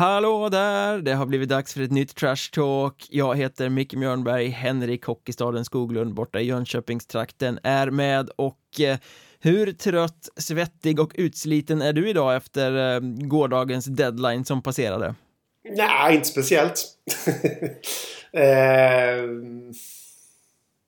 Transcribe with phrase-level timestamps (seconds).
[0.00, 0.98] Hallå där!
[0.98, 3.06] Det har blivit dags för ett nytt Trash Talk.
[3.10, 8.98] Jag heter Micke Mjörnberg, Henrik Hockeystaden Skoglund borta i Jönköpingstrakten är med och eh,
[9.40, 15.14] hur trött, svettig och utsliten är du idag efter eh, gårdagens deadline som passerade?
[15.76, 16.84] Nej, inte speciellt.
[18.32, 18.42] eh,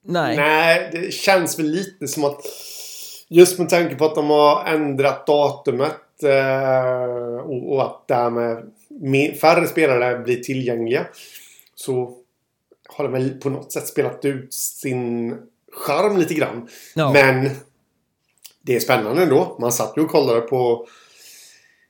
[0.05, 0.37] nej.
[0.37, 2.41] nej, det känns väl lite som att
[3.29, 8.73] just med tanke på att de har ändrat datumet eh, och, och att därmed
[9.41, 11.07] färre spelare blir tillgängliga
[11.75, 12.19] så
[12.89, 15.37] har de väl på något sätt spelat ut sin
[15.73, 16.69] charm lite grann.
[16.95, 17.13] Ja.
[17.13, 17.51] Men
[18.63, 19.57] det är spännande ändå.
[19.61, 20.87] Man satt ju och kollade på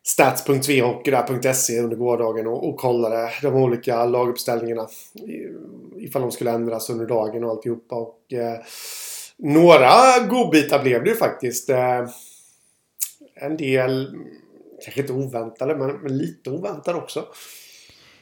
[0.03, 4.89] stats.vhockey.se under gårdagen och, och kollade de olika laguppställningarna.
[5.97, 7.97] Ifall de skulle ändras under dagen och alltihopa.
[7.97, 8.61] Och, eh,
[9.37, 9.91] några
[10.31, 11.71] godbitar blev det ju faktiskt.
[11.71, 12.09] Eh,
[13.35, 14.17] en del
[14.85, 17.25] kanske inte oväntade men, men lite oväntade också.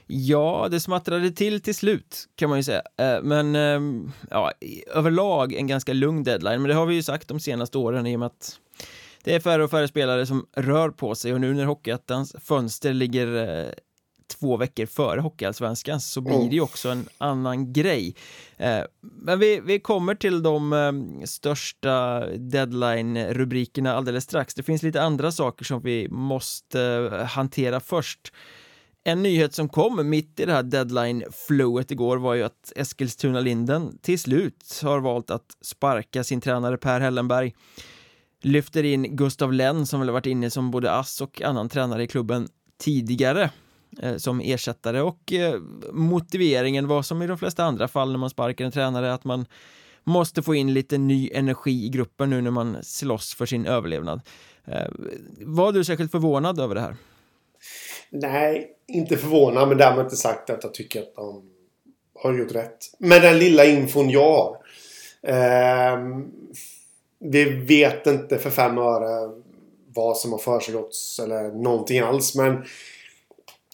[0.06, 2.82] Ja, det smattrade till till slut kan man ju säga.
[2.96, 4.52] Eh, men ehm, ja,
[4.94, 6.62] överlag en ganska lugn deadline.
[6.62, 8.58] Men det har vi ju sagt de senaste åren i och med att
[9.24, 12.92] det är färre och färre spelare som rör på sig och nu när Hockeyettans fönster
[12.92, 13.72] ligger eh,
[14.30, 18.14] två veckor före Hockeyallsvenskan så blir det ju också en annan grej.
[18.56, 24.54] Eh, men vi, vi kommer till de största deadline-rubrikerna alldeles strax.
[24.54, 28.32] Det finns lite andra saker som vi måste hantera först.
[29.04, 34.18] En nyhet som kom mitt i det här deadline-flowet igår var ju att Eskilstuna-Linden till
[34.18, 37.54] slut har valt att sparka sin tränare Per Hellenberg.
[38.42, 42.06] Lyfter in Gustav Lenn som väl varit inne som både ass och annan tränare i
[42.06, 42.48] klubben
[42.78, 43.50] tidigare eh,
[44.02, 45.60] Eh, som ersättare och eh,
[45.92, 49.46] motiveringen var som i de flesta andra fall när man sparkar en tränare att man
[50.04, 54.20] måste få in lite ny energi i gruppen nu när man slåss för sin överlevnad.
[54.64, 54.88] Eh,
[55.40, 56.96] var du särskilt förvånad över det här?
[58.10, 61.50] Nej, inte förvånad men därmed inte sagt att jag tycker att de
[62.14, 62.78] har gjort rätt.
[62.98, 64.56] Med den lilla infon jag har.
[65.22, 65.98] Eh,
[67.18, 69.30] vi vet inte för fem öre
[69.94, 72.64] vad som har försiggått eller någonting alls men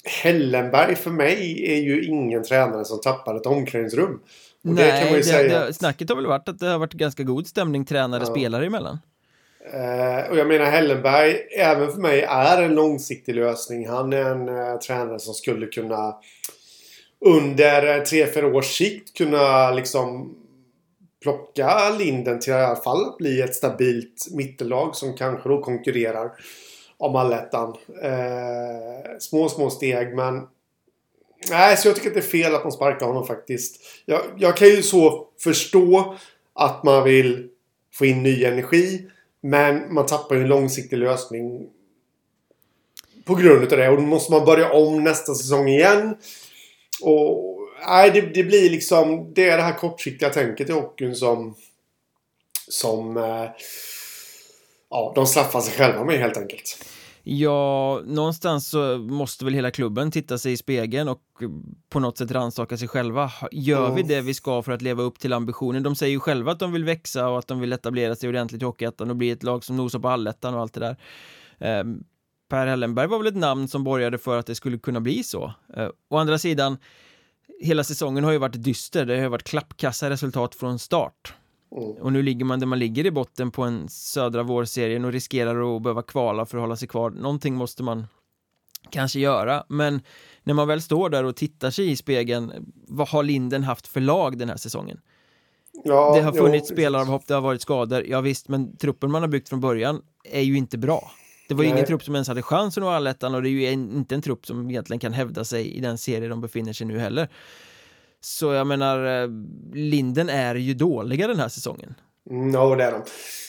[0.06, 4.15] Hellenberg för mig är ju ingen tränare som tappar ett omklädningsrum.
[4.15, 4.21] Och
[4.62, 5.67] Nej, det kan man ju det, säga.
[5.67, 8.66] Det, snacket har väl varit att det har varit ganska god stämning tränare-spelare ja.
[8.66, 8.99] emellan.
[9.75, 13.89] Uh, och jag menar Hellenberg, även för mig, är en långsiktig lösning.
[13.89, 16.15] Han är en uh, tränare som skulle kunna
[17.21, 20.34] under tre, fyra års sikt kunna liksom
[21.22, 26.31] plocka Linden till i alla fall att bli ett stabilt mittellag som kanske då konkurrerar
[26.99, 27.77] om allettan.
[28.03, 30.47] Eh, små, små steg men
[31.51, 33.81] Nej, så jag tycker att det är fel att man sparkar honom faktiskt.
[34.05, 36.17] Jag, jag kan ju så förstå
[36.55, 37.49] att man vill
[37.95, 39.07] få in ny energi.
[39.41, 41.69] Men man tappar ju en långsiktig lösning
[43.25, 43.89] på grund av det.
[43.89, 46.17] Och då måste man börja om nästa säsong igen.
[47.03, 49.33] Och nej, det, det blir liksom...
[49.34, 51.55] Det är det här kortsiktiga tänket i hockeyn som...
[52.69, 53.17] Som...
[53.17, 53.51] Eh,
[54.91, 56.85] ja, de straffar sig själva med helt enkelt.
[57.29, 61.21] Ja, någonstans så måste väl hela klubben titta sig i spegeln och
[61.89, 63.33] på något sätt rannsaka sig själva.
[63.53, 63.95] Gör mm.
[63.95, 65.83] vi det vi ska för att leva upp till ambitionen?
[65.83, 68.63] De säger ju själva att de vill växa och att de vill etablera sig ordentligt
[68.63, 70.97] i Hockeyettan och bli ett lag som nosar på allettan och allt det där.
[71.59, 71.85] Eh,
[72.49, 75.53] per Hellenberg var väl ett namn som borgade för att det skulle kunna bli så.
[75.77, 76.79] Eh, å andra sidan,
[77.61, 79.07] hela säsongen har ju varit dyster.
[79.07, 81.35] Det har varit klappkassa resultat från start.
[81.77, 81.91] Mm.
[81.91, 85.77] Och nu ligger man där man ligger i botten på en södra vårserien och riskerar
[85.77, 87.11] att behöva kvala för att hålla sig kvar.
[87.11, 88.07] Någonting måste man
[88.91, 90.01] kanske göra, men
[90.43, 94.01] när man väl står där och tittar sig i spegeln, vad har Linden haft för
[94.01, 95.01] lag den här säsongen?
[95.84, 99.22] Ja, det har funnits jo, spelaravhopp, det har varit skador, ja visst, men truppen man
[99.22, 101.11] har byggt från början är ju inte bra.
[101.49, 103.51] Det var ju ingen trupp som ens hade chans att nå allettan och det är
[103.51, 106.87] ju inte en trupp som egentligen kan hävda sig i den serie de befinner sig
[106.87, 107.29] nu heller.
[108.21, 109.28] Så jag menar, eh,
[109.72, 111.95] Linden är ju dåliga den här säsongen.
[112.30, 113.03] Ja, ja, det är de.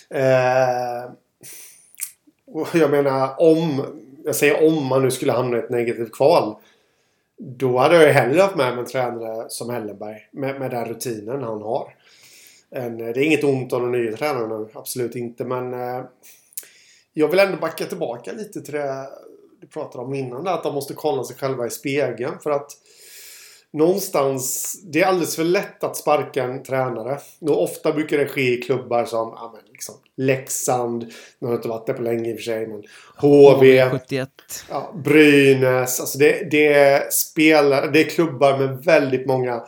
[0.10, 1.12] Eh,
[2.74, 3.86] jag menar, om...
[4.26, 6.56] Jag säger om man nu skulle hamna i ett negativt kval.
[7.38, 10.30] Då hade jag hellre haft med mig en tränare som Hellenberg.
[10.32, 11.94] Med, med den rutinen han har.
[12.70, 15.46] En, eh, det är inget ont om den nya nu, Absolut inte.
[15.46, 16.04] Men eh,
[17.14, 19.08] jag vill ändå backa tillbaka lite till det
[19.62, 20.48] du pratade om innan.
[20.48, 22.40] Att de måste kolla sig själva i spegeln.
[22.40, 22.72] För att
[23.74, 27.20] någonstans, det är alldeles för lätt att sparka en tränare.
[27.42, 31.68] Och ofta brukar det ske i klubbar som ja, men liksom, Leksand, nu har inte
[31.68, 32.84] varit där på länge i och för sig, men
[33.16, 34.30] HV, 71.
[34.70, 36.00] Ja, Brynäs.
[36.00, 39.64] Alltså det, det, är spelare, det är klubbar med väldigt många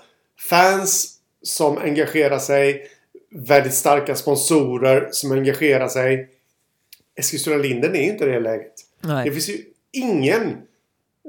[0.50, 2.88] fans som engagerar sig.
[3.32, 6.30] Väldigt starka sponsorer som engagerar sig.
[7.16, 8.74] Eskilstuna-Linden är inte i det läget.
[9.02, 9.26] Nej.
[9.26, 9.58] Det finns ju
[9.92, 10.58] ingen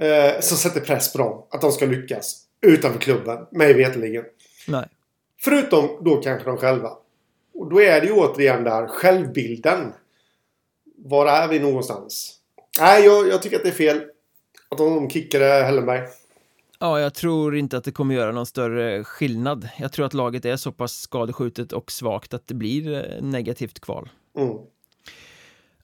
[0.01, 1.47] eh, som sätter press på dem.
[1.51, 2.47] Att de ska lyckas.
[2.63, 4.25] Utanför klubben, mig veterligen.
[4.69, 4.89] Nej.
[5.41, 6.91] Förutom då kanske de själva.
[7.55, 9.93] Och då är det ju återigen där självbilden.
[10.97, 12.37] Var är vi någonstans?
[12.81, 14.03] Nej, jag, jag tycker att det är fel.
[14.69, 16.01] Att de kickade Hellenberg.
[16.79, 19.69] Ja, jag tror inte att det kommer göra någon större skillnad.
[19.79, 23.81] Jag tror att laget är så pass skadeskjutet och svagt att det blir eh, negativt
[23.81, 24.09] kval.
[24.37, 24.57] Mm.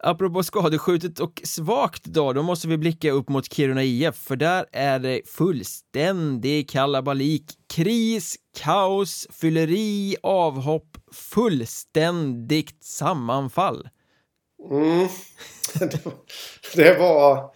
[0.06, 4.66] Apropå skadeskjutet och svagt då, då måste vi blicka upp mot Kiruna IF, för där
[4.72, 7.44] är det fullständig kalabalik,
[7.74, 13.88] kris, kaos, fylleri, avhopp, fullständigt sammanfall.
[14.70, 15.08] Mm.
[16.74, 17.54] det var...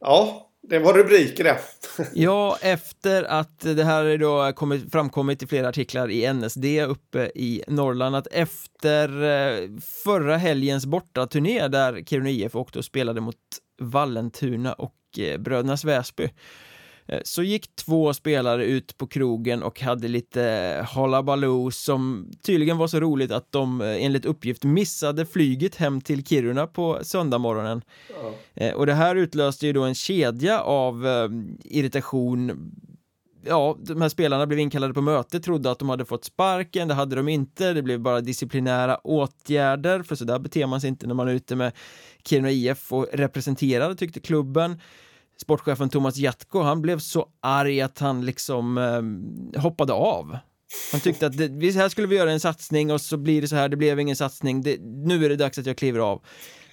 [0.00, 1.58] Ja, det var rubriker det.
[2.14, 7.62] ja, efter att det här då kommit, framkommit i flera artiklar i NSD uppe i
[7.66, 9.68] Norrland att efter eh,
[10.04, 13.36] förra helgens bortaturné där Kiruna IF åkte och spelade mot
[13.80, 16.30] Vallentuna och eh, Brödernas Väsby Eh,
[17.24, 23.00] så gick två spelare ut på krogen och hade lite halabaloo som tydligen var så
[23.00, 27.82] roligt att de eh, enligt uppgift missade flyget hem till Kiruna på söndagmorgonen.
[28.54, 28.74] Ja.
[28.74, 31.06] Och det här utlöste ju då en kedja av
[31.64, 32.72] irritation
[33.44, 36.94] ja, de här spelarna blev inkallade på möte, trodde att de hade fått sparken, det
[36.94, 41.06] hade de inte, det blev bara disciplinära åtgärder, för så där beter man sig inte
[41.06, 41.72] när man är ute med
[42.24, 44.80] Kiruna IF och representerar, tyckte klubben
[45.40, 50.36] sportchefen Thomas Jatko, han blev så arg att han liksom eh, hoppade av.
[50.92, 53.56] Han tyckte att det, här skulle vi göra en satsning och så blir det så
[53.56, 56.22] här, det blev ingen satsning, det, nu är det dags att jag kliver av.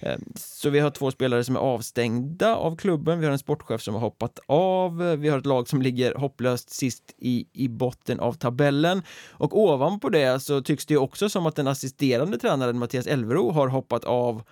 [0.00, 3.82] Eh, så vi har två spelare som är avstängda av klubben, vi har en sportchef
[3.82, 8.20] som har hoppat av, vi har ett lag som ligger hopplöst sist i, i botten
[8.20, 12.78] av tabellen och ovanpå det så tycks det ju också som att den assisterande tränaren
[12.78, 14.42] Mattias Elvero har hoppat av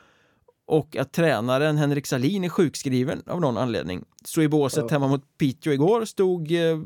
[0.69, 4.05] och att tränaren Henrik Salin är sjukskriven av någon anledning.
[4.25, 4.88] Så i båset ja.
[4.91, 6.79] hemma mot Piteå igår stod eh,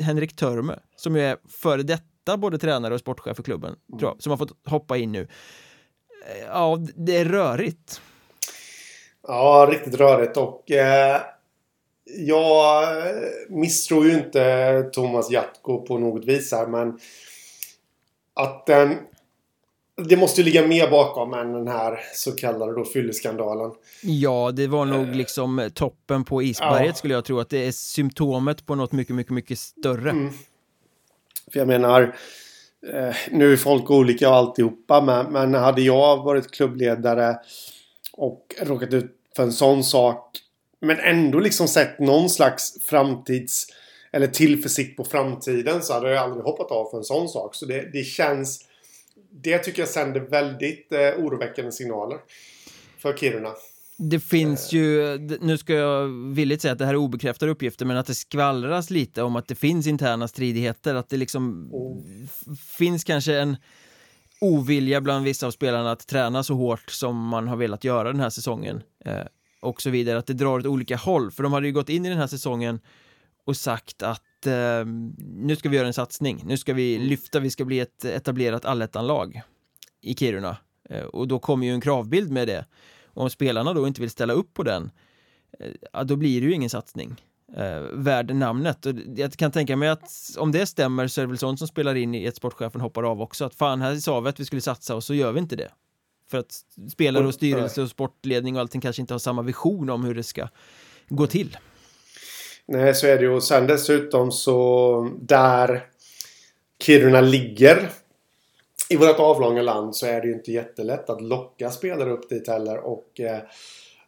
[0.00, 3.98] Henrik Törme som ju är före detta både tränare och sportchef för klubben, mm.
[3.98, 5.20] tror jag, som har fått hoppa in nu.
[6.26, 8.00] Eh, ja, det är rörigt.
[9.22, 11.20] Ja, riktigt rörigt och eh,
[12.04, 12.88] jag
[13.48, 16.98] misstror ju inte Thomas Jatko på något vis här men
[18.34, 18.96] att den
[20.08, 23.70] det måste ju ligga mer bakom än den här så kallade då fylleskandalen.
[24.02, 26.94] Ja, det var nog liksom toppen på isberget ja.
[26.94, 30.10] skulle jag tro att det är symptomet på något mycket, mycket, mycket större.
[30.10, 30.32] Mm.
[31.52, 32.16] För jag menar,
[32.92, 37.36] eh, nu är folk olika och alltihopa, men, men hade jag varit klubbledare
[38.12, 40.36] och råkat ut för en sån sak,
[40.80, 43.66] men ändå liksom sett någon slags framtids
[44.12, 47.54] eller tillförsikt på framtiden så hade jag aldrig hoppat av för en sån sak.
[47.54, 48.69] Så det, det känns
[49.30, 52.18] det tycker jag sänder väldigt eh, oroväckande signaler
[52.98, 53.52] för Kiruna.
[54.02, 57.96] Det finns ju, nu ska jag villigt säga att det här är obekräftade uppgifter, men
[57.96, 62.28] att det skvallras lite om att det finns interna stridigheter, att det liksom mm.
[62.78, 63.56] finns kanske en
[64.40, 68.20] ovilja bland vissa av spelarna att träna så hårt som man har velat göra den
[68.20, 69.24] här säsongen eh,
[69.60, 72.06] och så vidare, att det drar åt olika håll, för de hade ju gått in
[72.06, 72.80] i den här säsongen
[73.44, 74.86] och sagt att eh,
[75.18, 77.08] nu ska vi göra en satsning, nu ska vi mm.
[77.08, 79.42] lyfta, vi ska bli ett etablerat allettanlag
[80.00, 80.56] i Kiruna.
[80.90, 82.64] Eh, och då kommer ju en kravbild med det.
[83.06, 84.90] Och om spelarna då inte vill ställa upp på den,
[85.92, 87.16] eh, då blir det ju ingen satsning
[87.56, 88.86] eh, värd namnet.
[88.86, 91.68] Och jag kan tänka mig att om det stämmer så är det väl sånt som
[91.68, 93.44] spelar in i att sportchefen hoppar av också.
[93.44, 95.70] Att fan, här sa vi att vi skulle satsa och så gör vi inte det.
[96.30, 96.52] För att
[96.92, 100.22] spelare och styrelse och sportledning och allting kanske inte har samma vision om hur det
[100.22, 100.48] ska
[101.08, 101.56] gå till.
[102.66, 103.30] Nej, så är det ju.
[103.30, 105.86] Och sen dessutom så där
[106.82, 107.90] Kiruna ligger
[108.88, 112.48] i vårt avlånga land så är det ju inte jättelätt att locka spelare upp dit
[112.48, 112.78] heller.
[112.78, 113.38] Och eh,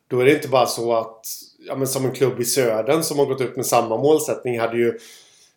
[0.09, 1.27] då är det inte bara så att,
[1.59, 4.77] ja men som en klubb i södern som har gått upp med samma målsättning hade
[4.77, 4.99] ju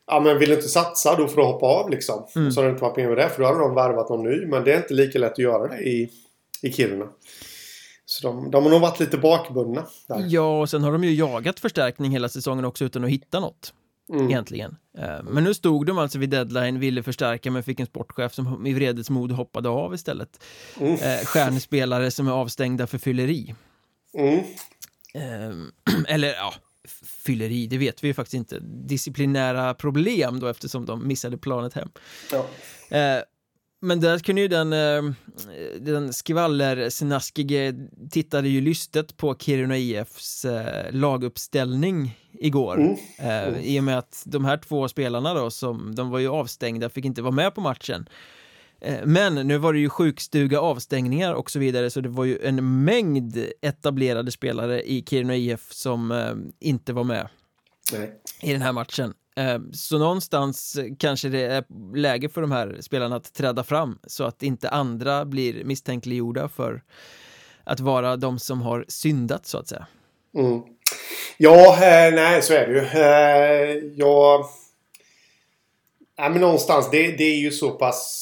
[0.07, 2.27] Ja men vill du inte satsa då får du hoppa av liksom.
[2.35, 2.51] Mm.
[2.51, 4.45] Så har det inte varit med med det för då hade de värvat någon ny.
[4.45, 6.09] Men det är inte lika lätt att göra det i,
[6.61, 7.07] i Kiruna.
[8.15, 9.86] Så de, de har nog varit lite bakbundna.
[10.07, 10.25] Där.
[10.27, 13.74] Ja, och sen har de ju jagat förstärkning hela säsongen också utan att hitta något.
[14.13, 14.29] Mm.
[14.29, 14.75] Egentligen.
[14.98, 18.67] Eh, men nu stod de alltså vid deadline, ville förstärka men fick en sportchef som
[18.67, 20.43] i vredesmod hoppade av istället.
[20.79, 20.93] Mm.
[20.93, 23.55] Eh, stjärnspelare som är avstängda för fylleri.
[24.17, 24.43] Mm.
[25.13, 25.72] Ehm,
[26.07, 26.53] eller ja,
[27.25, 28.60] fylleri, det vet vi ju faktiskt inte.
[28.60, 31.89] Disciplinära problem då eftersom de missade planet hem.
[32.31, 32.45] Ja.
[33.85, 35.03] Eh, men där kunde ju den, eh,
[35.79, 37.73] den skvallersnaskige
[38.11, 42.77] tittade ju lystet på Kiruna IFs eh, laguppställning igår.
[42.77, 42.95] Mm.
[43.17, 43.59] Mm.
[43.61, 47.05] I och med att de här två spelarna då, som de var ju avstängda, fick
[47.05, 48.09] inte vara med på matchen.
[49.03, 52.83] Men nu var det ju sjukstuga, avstängningar och så vidare så det var ju en
[52.83, 56.13] mängd etablerade spelare i Kiruna IF som
[56.59, 57.27] inte var med
[57.93, 58.11] Nej.
[58.41, 59.13] i den här matchen.
[59.35, 61.63] Ehm, så någonstans kanske det är
[61.95, 66.83] läge för de här spelarna att träda fram så att inte andra blir misstänkliggjorda för
[67.63, 69.87] att vara de som har syndat så att säga.
[70.35, 70.61] Mm.
[71.37, 72.79] Ja, eh, nej så är det ju.
[72.79, 74.45] Eh, Jag...
[76.17, 78.21] Nej, men någonstans, det, det är ju så pass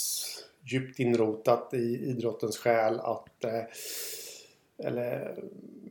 [0.66, 3.44] djupt inrotat i idrottens själ att...
[3.44, 3.64] Eh,
[4.88, 5.36] eller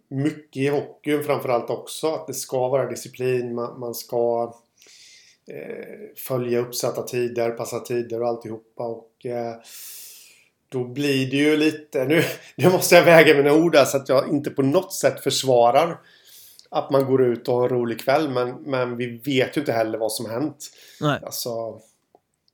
[0.08, 2.06] mycket i hockeyn framförallt också.
[2.14, 3.54] Att det ska vara disciplin.
[3.54, 4.54] Man, man ska
[6.16, 8.84] följa uppsatta tider, passa tider och alltihopa.
[8.84, 9.54] Och, eh,
[10.68, 12.04] då blir det ju lite...
[12.04, 12.22] Nu,
[12.56, 16.00] nu måste jag väga mina ord där så att jag inte på något sätt försvarar
[16.70, 18.28] att man går ut och har en rolig kväll.
[18.28, 20.70] Men, men vi vet ju inte heller vad som hänt.
[21.00, 21.20] Nej.
[21.22, 21.80] Alltså,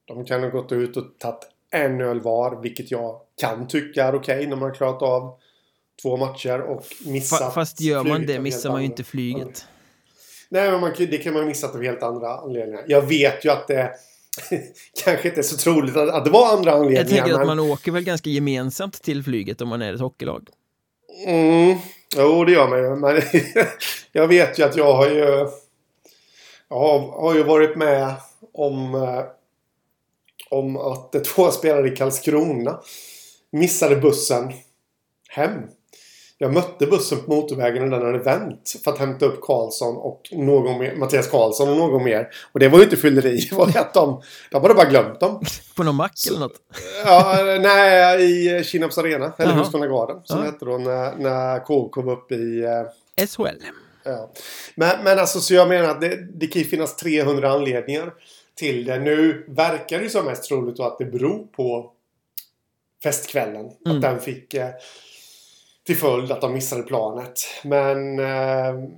[0.04, 1.40] de kan ha gått ut och tagit
[1.70, 5.38] en öl var, vilket jag kan tycka är okej när man har klarat av
[6.02, 9.66] två matcher och missat Fa- Fast gör man det missar man ju inte flyget.
[10.50, 12.84] Nej, men man, det kan man ha missat av helt andra anledningar.
[12.86, 13.92] Jag vet ju att det
[15.04, 17.00] kanske inte är så troligt att, att det var andra anledningar.
[17.00, 20.00] Jag tänker att men, man åker väl ganska gemensamt till flyget om man är ett
[20.00, 20.48] hockeylag.
[21.26, 21.78] Mm,
[22.16, 22.96] jo, det gör man ju.
[22.96, 23.22] Men
[24.12, 25.48] jag vet ju att jag har ju...
[26.68, 28.14] Jag har, har ju varit med
[28.52, 28.94] om...
[28.94, 29.24] eh,
[30.50, 32.80] Om att två spelare i Karlskrona
[33.50, 34.52] missade bussen
[35.28, 35.52] hem.
[36.40, 40.28] Jag mötte bussen på motorvägen och den hade vänt för att hämta upp Karlsson och
[40.32, 42.28] någon mer, Mattias Karlsson och någon mer.
[42.52, 43.38] Och det var ju inte fylleri.
[43.50, 45.42] Det var ju att de, de hade bara glömt dem.
[45.76, 46.60] På någon mack eller något.
[47.04, 48.24] Ja, nej,
[48.60, 49.32] i Kinnarps Arena.
[49.38, 49.54] Eller.
[49.54, 50.20] Husqvarna Garden.
[50.24, 52.64] Som det hette då när, när KK kom upp i...
[53.16, 53.64] eh, SHL.
[54.04, 54.30] Ja.
[54.74, 58.12] Men, men alltså så jag menar att det, det kan ju finnas 300 anledningar
[58.54, 58.98] till det.
[58.98, 61.92] Nu verkar det ju som mest troligt att det beror på
[63.02, 63.70] festkvällen.
[63.86, 63.96] Mm.
[63.96, 64.68] Att den fick eh,
[65.88, 67.40] till följd att de missade planet.
[67.64, 68.88] Men eh,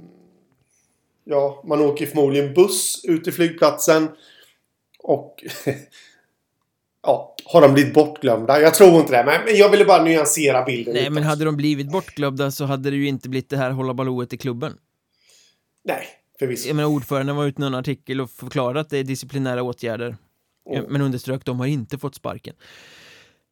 [1.25, 4.09] ja, man åker förmodligen buss ut till flygplatsen.
[4.99, 5.45] Och
[7.03, 8.61] ja, har de blivit bortglömda?
[8.61, 9.25] Jag tror inte det.
[9.25, 12.91] Men, jag ville bara nyansera bilden Nej, lite men hade de blivit bortglömda så hade
[12.91, 14.77] det ju inte blivit det här hålla ballået i klubben.
[15.85, 16.07] Nej,
[16.39, 16.69] förvisso.
[16.69, 20.17] Jag menar, ordföranden var ute i en artikel och förklarade att det är disciplinära åtgärder.
[20.71, 20.85] Mm.
[20.89, 22.55] Men underströk, de har inte fått sparken.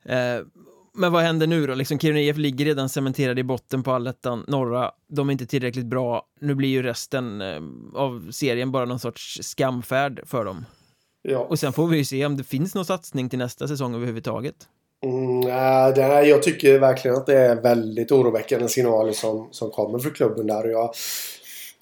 [0.05, 0.41] Eh,
[0.99, 1.75] men vad händer nu då?
[1.75, 4.91] Liksom Kiruna IF ligger redan cementerade i botten på allettan norra.
[5.09, 6.23] De är inte tillräckligt bra.
[6.41, 7.61] Nu blir ju resten eh,
[7.95, 10.65] av serien bara någon sorts skamfärd för dem.
[11.23, 11.39] Ja.
[11.39, 14.55] Och sen får vi ju se om det finns någon satsning till nästa säsong överhuvudtaget.
[15.05, 19.71] Mm, nej, det här, jag tycker verkligen att det är väldigt oroväckande signaler som, som
[19.71, 20.65] kommer från klubben där.
[20.65, 20.95] Och jag,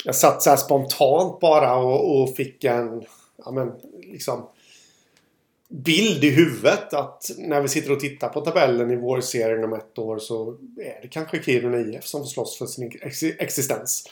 [0.04, 3.02] jag satt så här spontant bara och, och fick en
[3.44, 3.72] ja, men,
[4.12, 4.48] liksom,
[5.68, 9.72] bild i huvudet att när vi sitter och tittar på tabellen i vår serie om
[9.72, 14.04] ett år så är det kanske Kiruna IF som får slåss för sin ex existens.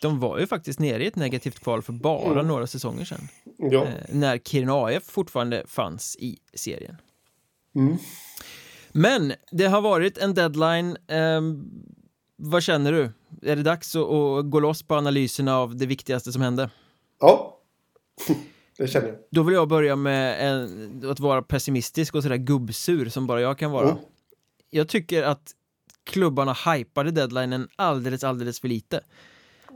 [0.00, 2.46] De var ju faktiskt nere i ett negativt kval för bara Mm.
[2.46, 3.28] några säsonger sedan.
[3.58, 3.84] Ja.
[3.84, 6.96] Eh, när Kiruna AF fortfarande fanns i serien.
[7.74, 7.96] Mm.
[8.92, 10.96] Men det har varit en deadline.
[11.08, 11.70] ehm,
[12.36, 13.10] vad känner du?
[13.42, 16.70] Är det dags att, att gå loss på analyserna av det viktigaste som hände?
[17.20, 17.54] ja.
[18.78, 19.16] Det känner jag.
[19.30, 23.58] Då vill jag börja med en, att vara pessimistisk och sådär gubbsur som bara jag
[23.58, 23.90] kan vara.
[23.90, 24.02] Mm.
[24.70, 25.54] Jag tycker att
[26.04, 29.00] klubbarna hypade deadlinen alldeles, alldeles för lite.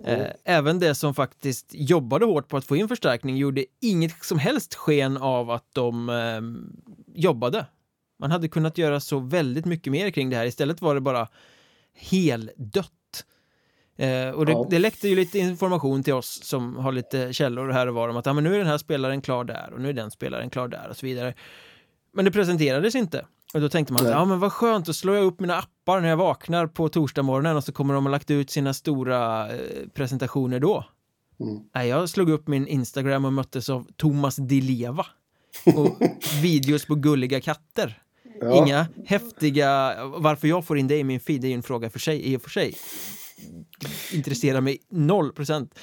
[0.05, 4.39] Eh, även det som faktiskt jobbade hårt på att få in förstärkning gjorde inget som
[4.39, 6.77] helst sken av att de ehm,
[7.15, 7.67] jobbade.
[8.19, 10.47] Man hade kunnat göra så väldigt mycket mer kring det här.
[10.47, 11.29] Istället var det bara
[11.95, 13.25] heldött.
[13.97, 14.67] Eh, och det, Ja.
[14.71, 18.17] det läckte ju lite information till oss som har lite källor här och var om
[18.17, 20.51] att ah, men nu är den här spelaren klar där och nu är den spelaren
[20.51, 21.35] klar där och så vidare.
[22.13, 23.27] Men det presenterades inte.
[23.55, 26.09] Och då tänkte man, ja men vad skönt, då slår jag upp mina appar när
[26.09, 29.59] jag vaknar på torsdag morgonen och så kommer de ha lagt ut sina stora eh,
[29.95, 30.85] presentationer då.
[31.41, 31.63] Mm.
[31.75, 35.07] Nej, jag slog upp min Instagram och möttes av Thomas Di Leva
[35.77, 35.99] och
[36.43, 38.03] videos på gulliga katter.
[38.41, 38.67] Ja.
[38.67, 41.99] Inga häftiga, varför jag får in det i min feed är ju en fråga för
[41.99, 42.75] sig, i och för sig.
[44.13, 45.79] Intresserar mig noll procent.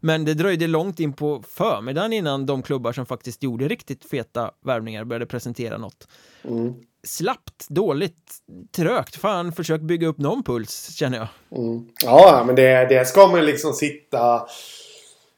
[0.00, 4.50] Men det dröjde långt in på förmiddagen innan de klubbar som faktiskt gjorde riktigt feta
[4.64, 6.08] värvningar började presentera något.
[6.44, 6.74] Mm.
[7.02, 8.32] Slappt, dåligt,
[8.76, 9.16] trögt.
[9.16, 11.28] Fan, försök bygga upp någon puls, känner jag.
[11.60, 11.88] Mm.
[12.04, 14.46] Ja, men det, det ska man liksom sitta...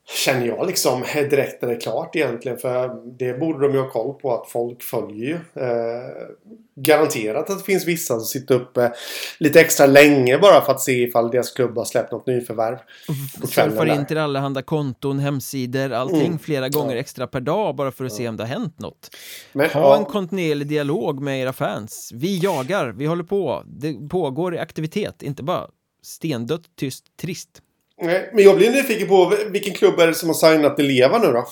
[0.08, 2.58] Känner jag liksom direkt när det är klart egentligen.
[2.58, 5.34] För det borde de ju ha koll på att folk följer ju.
[5.62, 6.26] Eh,
[6.78, 8.92] garanterat att det finns vissa som sitter uppe
[9.38, 12.76] lite extra länge bara för att se ifall deras klubb har släppt något nyförvärv.
[13.50, 16.38] Kvällen Surfar in till allehanda konton, hemsidor, allting Mm.
[16.38, 17.00] flera gånger Ja.
[17.00, 19.16] extra per dag bara för att se om det har hänt något.
[19.52, 22.10] Men, Ha ja, en kontinuerlig dialog med era fans.
[22.14, 25.66] Vi jagar, vi håller på, det pågår aktivitet, inte bara
[26.02, 27.62] stendött, tyst, trist.
[28.00, 31.32] Nej, men jag blir nyfiken på vilken klubb är det som har signat Eleva nu
[31.32, 31.46] då?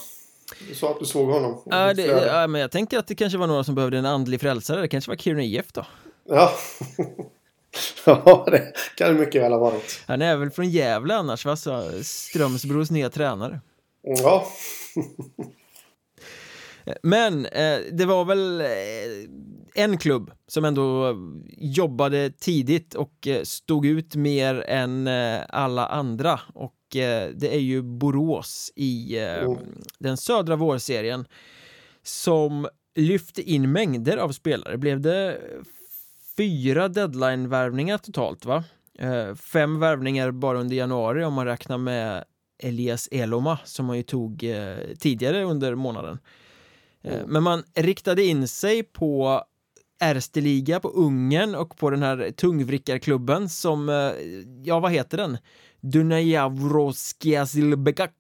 [0.69, 1.63] Du sa att du såg honom.
[1.67, 4.41] Ja, det, ja, men jag tänker att det kanske var några som behövde en andlig
[4.41, 4.81] frälsare.
[4.81, 5.87] Det kanske var Kiruna IF då.
[6.29, 6.53] Ja.
[8.05, 10.03] ja, det kan det mycket väl ha varit.
[10.07, 11.57] Han är väl från Gävle annars, va?
[11.57, 13.61] Så Strömsbros nya tränare.
[14.03, 14.47] Ja.
[17.03, 18.67] Men eh, det var väl eh,
[19.75, 21.17] en klubb som ändå
[21.57, 27.61] jobbade tidigt och eh, stod ut mer än eh, alla andra och eh, det är
[27.61, 29.57] ju Borås i mm.
[29.99, 31.25] den södra vårserien
[32.03, 34.79] som lyfte in mängder av spelare.
[34.79, 35.41] Blev det
[36.37, 38.65] fyra deadline-värvningar totalt va?
[39.37, 42.25] Fem värvningar bara under januari om man räknar med
[42.63, 44.45] Elias Eloma som man ju tog
[44.99, 46.19] tidigare under månaden.
[47.03, 47.31] Mm.
[47.31, 49.45] Men man riktade in sig på
[50.01, 54.13] Erste Liga, på Ungern och på den här tungvrickarklubben som, eh,
[54.63, 55.39] ja vad heter den?
[55.81, 58.15] Dunajavroskiasilbekak.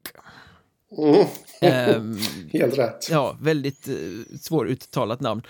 [0.99, 1.27] Mm.
[1.61, 2.19] ähm,
[2.53, 3.11] Helt rätt.
[3.11, 3.95] Ja, väldigt eh,
[4.41, 5.43] svåruttalat namn.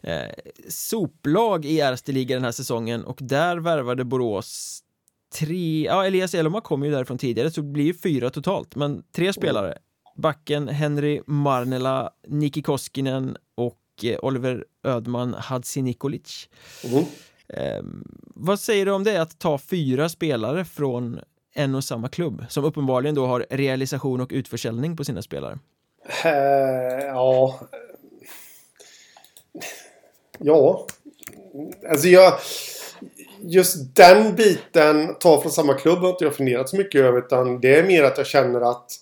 [0.00, 0.28] Eh,
[0.68, 4.80] soplag i Erste Liga den här säsongen och där värvade Borås
[5.34, 9.02] tre, ja Elias Eloma kom ju därifrån tidigare så det blir ju fyra totalt men
[9.12, 9.78] tre spelare
[10.16, 13.78] backen Henry Marnela, Niki Koskinen och
[14.22, 16.48] Oliver Ödman Hadzinikolic.
[16.84, 17.04] Mm.
[17.48, 17.82] Eh,
[18.34, 21.20] vad säger du om det att ta fyra spelare från
[21.54, 25.58] en och samma klubb som uppenbarligen då har realisation och utförsäljning på sina spelare?
[26.24, 27.60] Uh, ja.
[30.38, 30.86] Ja.
[31.90, 32.38] Alltså jag...
[33.40, 37.18] Just den biten, ta från samma klubb, har inte jag funderat så mycket över.
[37.18, 38.92] Utan det är mer att jag känner att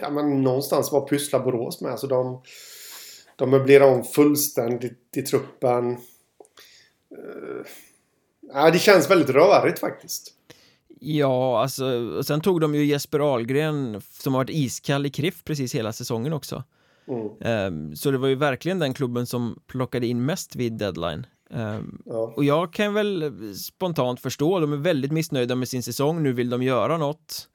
[0.00, 1.92] ja, men någonstans var pysslar Borås med.
[1.92, 2.42] Alltså de,
[3.38, 5.90] de möblerar om fullständigt i truppen.
[5.90, 7.66] Uh,
[8.52, 10.34] ja, det känns väldigt rörigt faktiskt.
[11.00, 15.74] Ja, alltså, sen tog de ju Jesper Ahlgren som har varit iskall i Kriff precis
[15.74, 16.64] hela säsongen också.
[17.08, 17.88] Mm.
[17.90, 21.26] Um, så det var ju verkligen den klubben som plockade in mest vid deadline.
[21.50, 22.32] Um, ja.
[22.36, 26.50] Och jag kan väl spontant förstå, de är väldigt missnöjda med sin säsong, nu vill
[26.50, 27.48] de göra något.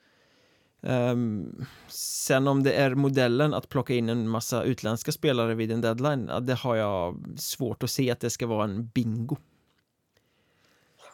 [0.85, 5.81] Um, sen om det är modellen att plocka in en massa utländska spelare vid en
[5.81, 9.37] deadline, det har jag svårt att se att det ska vara en bingo.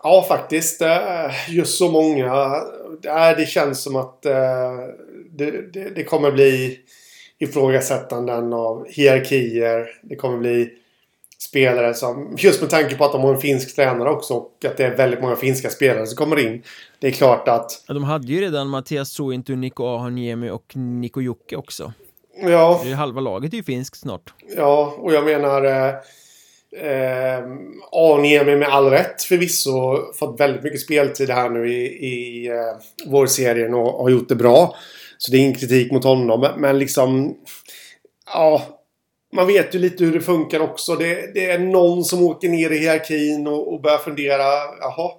[0.03, 0.81] Ja, faktiskt.
[0.81, 2.25] Eh, just så många.
[3.05, 4.77] Eh, det känns som att eh,
[5.31, 6.79] det, det, det kommer bli
[7.39, 9.89] ifrågasättanden av hierarkier.
[10.01, 10.73] Det kommer bli
[11.41, 14.77] spelare som, just med tanke på att de har en finsk tränare också och att
[14.77, 16.63] det är väldigt många finska spelare som kommer in.
[16.99, 17.83] Det är klart att...
[17.87, 21.93] Ja, de hade ju redan Mattias Sointu, Niko Ahoniemi och Niko Jocke också.
[22.41, 22.81] Ja.
[22.83, 24.33] Det är halva laget är ju finskt snart.
[24.55, 25.63] Ja, och jag menar...
[25.63, 25.95] Eh,
[26.71, 27.43] eh,
[27.91, 32.55] Ahoniemi med all rätt förvisso fått väldigt mycket speltid här nu i, i eh,
[33.05, 34.75] vår serien och har gjort det bra.
[35.17, 37.35] Så det är ingen kritik mot honom, men liksom...
[38.33, 38.78] Ja,
[39.31, 40.95] man vet ju lite hur det funkar också.
[40.95, 44.43] Det, det är någon som åker ner i hierarkin och, och börjar fundera.
[44.79, 45.11] Jaha,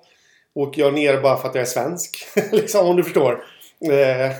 [0.54, 2.26] åker jag ner bara för att jag är svensk?
[2.52, 3.44] liksom om du förstår.
[3.80, 4.32] Eh,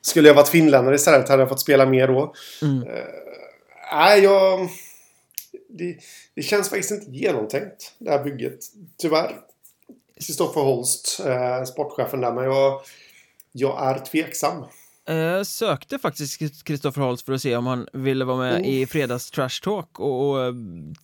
[0.00, 2.34] skulle jag varit finländare istället hade jag fått spela mer då.
[2.62, 2.88] Mm.
[2.88, 4.68] Eh, jag...
[5.68, 5.96] Det,
[6.34, 8.58] det, känns faktiskt inte genomtänkt det här bygget.
[8.98, 9.36] Tyvärr.
[10.26, 12.32] Kristoffer Holst, eh, sportchefen där.
[12.32, 12.80] Men jag,
[13.52, 14.64] jag är tveksam.
[15.08, 18.68] Jag eh, sökte faktiskt Kristoffer Holst för att se om han ville vara med oh.
[18.68, 20.52] i fredags Trash Talk och, och, eh,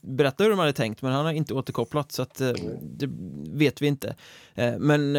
[0.00, 2.56] berätta hur de hade tänkt men han har inte återkopplat så att mm.
[2.80, 3.08] det
[3.58, 4.16] vet vi inte.
[4.78, 5.12] Men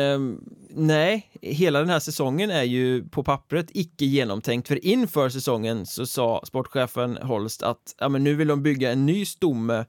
[0.70, 6.06] nej, hela den här säsongen är ju på pappret icke genomtänkt för inför säsongen så
[6.06, 9.86] sa sportchefen Holst att ja, men nu vill de bygga en ny stomme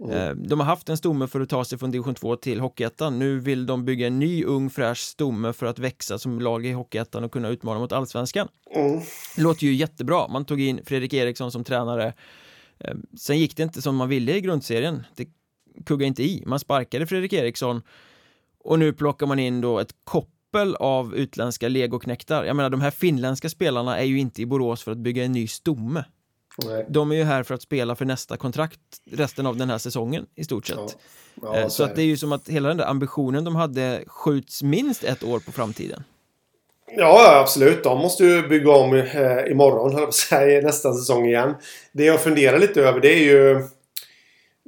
[0.00, 0.48] Mm.
[0.48, 3.18] De har haft en stomme för att ta sig från division 2 till Hockeyettan.
[3.18, 6.72] Nu vill de bygga en ny ung fräsch stomme för att växa som lag i
[6.72, 8.48] Hockeyettan och kunna utmana mot Allsvenskan.
[8.74, 9.00] Mm.
[9.36, 10.28] Det låter ju jättebra.
[10.28, 12.12] Man tog in Fredrik Eriksson som tränare.
[12.78, 15.02] Ehm, sen gick det inte som man ville i grundserien.
[15.16, 15.28] Det
[15.86, 16.42] kuggade inte i.
[16.46, 17.82] Man sparkade Fredrik Eriksson
[18.64, 22.44] och nu plockar man in då ett koppel av utländska legoknäktar.
[22.44, 25.32] Jag menar, de här finländska spelarna är ju inte i Borås för att bygga en
[25.32, 26.04] ny stomme.
[26.64, 26.86] Nej.
[26.88, 30.26] De är ju här för att spela för nästa kontrakt resten av den här säsongen
[30.34, 30.76] i stort sett.
[30.76, 30.88] Ja.
[31.42, 33.56] Ja, eh, så, så att det är ju som att hela den där ambitionen de
[33.56, 36.04] hade skjuts minst ett år på framtiden.
[36.96, 37.84] Ja, absolut.
[37.84, 41.54] De måste ju bygga om eh, imorgon, höll jag på att säga, nästa säsong igen.
[41.92, 43.62] Det jag funderar lite över det är ju...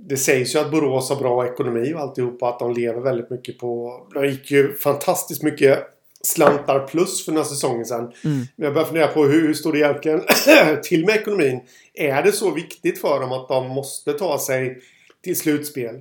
[0.00, 2.48] Det sägs ju att Borås har bra ekonomi och alltihopa.
[2.48, 4.00] Att de lever väldigt mycket på...
[4.14, 5.78] De gick ju fantastiskt mycket
[6.24, 8.12] slantar plus för några säsonger sedan.
[8.24, 8.46] Mm.
[8.56, 10.22] Men jag börjar fundera på hur, hur står det egentligen
[10.82, 11.60] till med ekonomin?
[11.94, 14.78] Är det så viktigt för dem att de måste ta sig
[15.22, 16.00] till slutspel?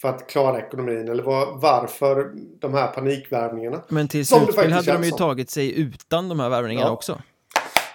[0.00, 1.08] för att klara ekonomin?
[1.08, 3.82] Eller var, varför de här panikvärvningarna?
[3.88, 5.18] Men till slutspel hade de ju som.
[5.18, 6.92] tagit sig utan de här värvningarna Ja.
[6.92, 7.22] också.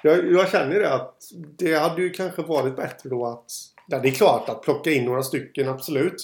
[0.04, 1.18] Jag, jag känner det att
[1.58, 3.46] det hade ju kanske varit bättre då att...
[3.88, 6.16] Ja, det är klart att plocka in några stycken, absolut.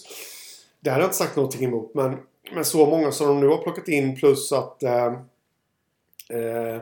[0.80, 1.92] Det hade jag inte sagt någonting emot.
[1.96, 2.18] Men,
[2.54, 4.84] men så många som de nu har plockat in plus att...
[4.84, 5.14] Eh,
[6.30, 6.82] eh,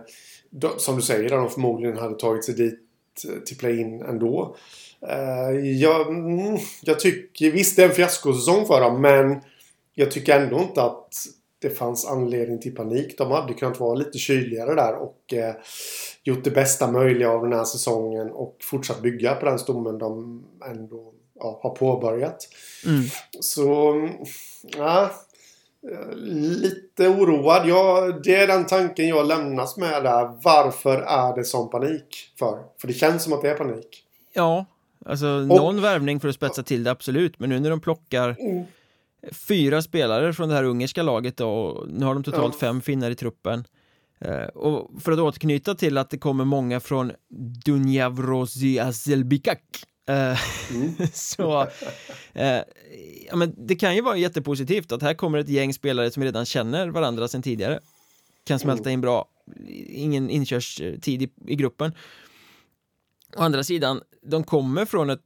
[0.78, 2.80] som du säger, de förmodligen hade tagit sig dit
[3.30, 4.56] eh, till play-in ändå.
[5.08, 7.52] Eh, jag, mm, jag tycker...
[7.52, 9.42] Visst, det är en fiaskosäsong för dem, men
[9.94, 11.14] jag tycker ändå inte att
[11.60, 13.18] det fanns anledning till panik.
[13.18, 15.56] De hade kunnat vara lite kyligare där och eh,
[16.24, 20.44] gjort det bästa möjliga av den här säsongen och fortsatt bygga på den stommen de
[20.70, 22.38] ändå ja, har påbörjat.
[22.86, 23.04] Mm.
[23.40, 24.12] Så, mm,
[24.78, 25.12] ja.
[25.92, 27.68] Eh, Lite oroad.
[27.68, 30.40] Ja, det är den tanken jag lämnas med där.
[30.44, 32.60] Varför är det sån panik för?
[32.82, 34.04] För det känns som att det är panik.
[34.34, 34.66] Ja,
[35.06, 38.64] alltså någon värvning för att spetsa till det absolut, men nu när de plockar Mm.
[39.48, 42.60] fyra spelare från det här ungerska laget då, och nu har de totalt Ja.
[42.60, 43.64] fem finnar i truppen.
[44.20, 47.12] Eh, och för att återknyta till att det kommer många från
[47.66, 49.62] Dunjavrozi Azelbikak
[50.08, 50.96] Mm.
[51.14, 51.68] så
[52.34, 52.62] eh,
[53.28, 56.46] ja, men det kan ju vara jättepositivt att här kommer ett gäng spelare som redan
[56.46, 57.80] känner varandra sedan tidigare
[58.44, 59.26] kan smälta in bra
[59.88, 61.92] ingen inkörstid i, i gruppen
[63.38, 65.20] å andra sidan de kommer från ett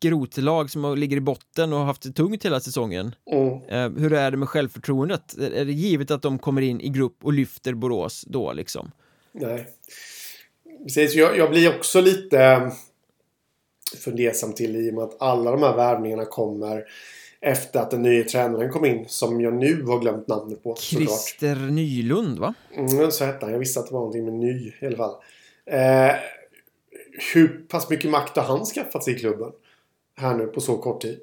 [0.00, 3.62] skrotlag som ligger i botten och har haft det tungt hela säsongen Mm.
[3.68, 5.38] Eh, hur är det med självförtroendet?
[5.38, 8.92] Är det givet att de kommer in i grupp och lyfter Borås då liksom?
[9.32, 9.66] Nej.
[10.82, 12.72] Precis, jag, jag blir också lite eh,
[13.98, 16.84] fundersam till i och med att alla de här värvningarna kommer
[17.40, 21.08] efter att den nya tränaren kom in som jag nu har glömt namnet på såklart.
[21.08, 22.54] Christer Nylund va?
[22.76, 23.52] Mm, så hette han.
[23.52, 25.14] Jag visste att det var någonting med ny i alla fall.
[25.66, 26.14] Eh,
[27.34, 29.52] hur pass mycket makt har han skaffat sig i klubben?
[30.16, 31.20] Här nu på så kort tid.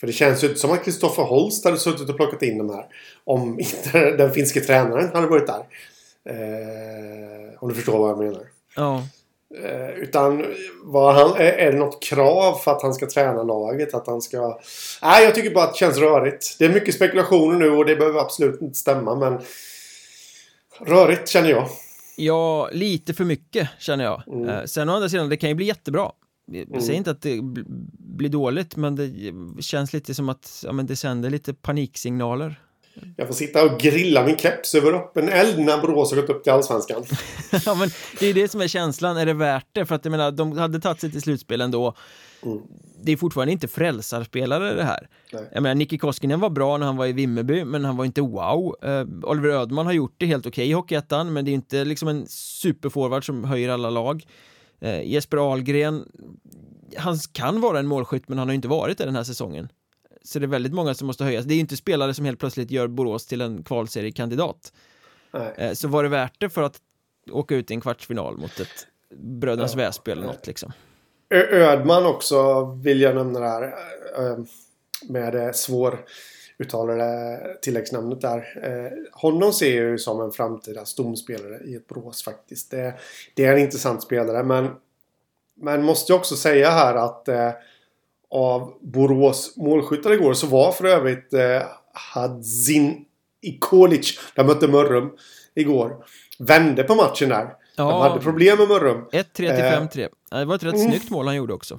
[0.00, 2.70] För det känns ju inte som att Kristoffer Holst hade suttit och plockat in de
[2.70, 2.86] här.
[3.24, 5.64] Om inte den finske tränaren hade varit där.
[6.24, 8.46] Eh, om du förstår vad jag menar.
[8.76, 9.02] Ja,
[9.64, 10.44] Eh, utan
[10.82, 13.94] vad han, är, det något krav för att han ska träna laget?
[13.94, 14.58] Att han ska...
[15.02, 16.56] Nej, jag tycker bara att det känns rörigt.
[16.58, 19.40] Det är mycket spekulationer nu och det behöver absolut inte stämma men...
[20.80, 21.68] Rörigt känner jag.
[22.16, 24.22] ja lite för mycket känner jag.
[24.26, 24.48] Mm.
[24.48, 26.10] Eh, sen å andra sidan, det kan ju bli jättebra.
[26.52, 26.80] Jag Mm.
[26.80, 27.64] säger inte att det bl-
[27.98, 29.12] blir dåligt, men det
[29.62, 32.60] känns lite som att ja, men det sänder lite paniksignaler.
[33.16, 36.44] Jag får sitta och grilla min keps över öppen eld när Borås har gått upp
[36.44, 37.04] till Allsvenskan.
[37.66, 39.86] ja, men det är det som är känslan, är det värt det?
[39.86, 41.94] För att jag menar, de hade tagit sig till slutspel ändå.
[42.42, 42.58] Mm.
[43.02, 45.08] Det är fortfarande inte frälsarspelare det här.
[45.32, 45.48] Nej.
[45.52, 48.20] Jag menar, Nicky Koskinen var bra när han var i Vimmerby, men han var inte
[48.20, 48.76] wow.
[48.82, 52.08] Eh, Oliver Ödman har gjort det helt okej i Hockeyettan, men det är inte liksom
[52.08, 54.26] en superforward som höjer alla lag.
[54.80, 56.04] Eh, Jesper Ahlgren,
[56.96, 59.68] han kan vara en målskytt, men han har inte varit det den här säsongen.
[60.22, 61.44] Så det är väldigt många som måste höjas.
[61.44, 64.72] Det är ju inte spelare som helt plötsligt gör Borås till en kvalseriekandidat.
[65.30, 65.52] Nej.
[65.56, 66.80] Eh, Så var det värt det för att
[67.30, 69.78] åka ut i en kvartsfinal mot ett Brödernas Ja.
[69.78, 70.72] Väsby eller något liksom.
[71.30, 73.62] Ö- Ödman också vill jag nämna där.
[74.18, 74.38] eh,
[75.08, 78.38] Med det svåruttalade tilläggsnamnet där.
[78.62, 82.70] Eh, Honom ser jag ju som en framtida stomspelare i ett Borås faktiskt.
[82.70, 82.94] Det,
[83.34, 84.68] det är en intressant spelare men
[85.60, 87.50] men måste jag också säga här att eh,
[88.30, 91.62] av Borås målskyttar igår så var för övrigt eh,
[91.92, 93.04] Hadzin
[93.42, 95.10] Ikolic, de mötte Mörrum
[95.54, 95.96] igår,
[96.38, 97.44] vände på matchen där.
[97.44, 98.02] De Ja.
[98.08, 99.04] hade problem med Mörrum.
[99.12, 99.72] 1-3 till Eh.
[99.72, 100.08] 5-3.
[100.30, 100.88] Ja, Det var ett rätt Mm.
[100.90, 101.78] snyggt mål han gjorde också.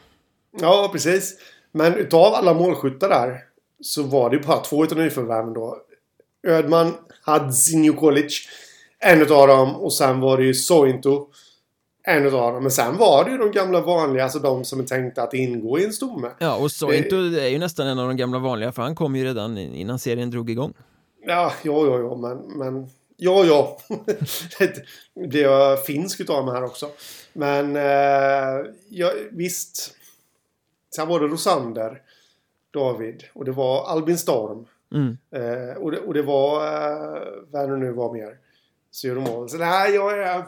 [0.62, 1.36] Ja, precis.
[1.72, 3.38] Men utav alla målskyttar där
[3.82, 5.78] så var det ju bara två utav nyförvärven då.
[6.48, 8.48] Ödman, Hadzin Ikolic,
[9.00, 11.28] en utav dem och sen var det ju Sointo.
[12.04, 12.64] En utav dem.
[12.64, 15.80] Men sen var det ju de gamla vanliga, alltså de som är tänkta att ingå
[15.80, 16.30] i en stomme.
[16.40, 19.24] Ja, och Sointo är ju nästan en av de gamla vanliga, för han kom ju
[19.24, 20.74] redan innan serien drog igång.
[21.26, 22.38] Ja, ja, ja, ja, men...
[22.58, 23.78] men ja, ja.
[24.60, 26.90] det blir jag finsk utav mig här också.
[27.34, 29.96] Men eh, ja, visst.
[30.96, 32.02] Sen var det Rosander,
[32.74, 34.66] David och det var Albin Storm.
[34.94, 35.18] Mm.
[35.32, 36.66] Eh, och, det, och det var...
[36.66, 38.38] Eh, vad det nu var mer.
[38.92, 39.50] Så gör de.
[39.50, 40.46] Så nej, jag är...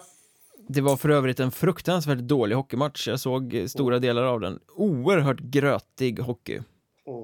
[0.73, 3.07] Det var för övrigt en fruktansvärt dålig hockeymatch.
[3.07, 4.60] Jag såg stora delar av den.
[4.75, 6.60] Oerhört grötig hockey.
[7.07, 7.23] Mm.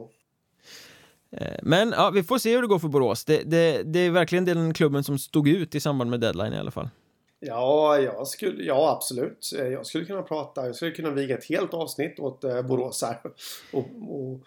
[1.32, 3.26] Eh, Men ja, vi får se hur det går för Borås.
[3.26, 6.58] Det, det, det är verkligen den klubben som stod ut i samband med deadline i
[6.60, 6.90] alla fall.
[7.40, 9.52] Ja, jag skulle, ja, absolut.
[9.60, 13.04] Eh, Jag skulle kunna prata, jag skulle kunna viga ett helt avsnitt åt eh, Borås
[13.04, 13.18] här.
[13.74, 14.42] Och, och,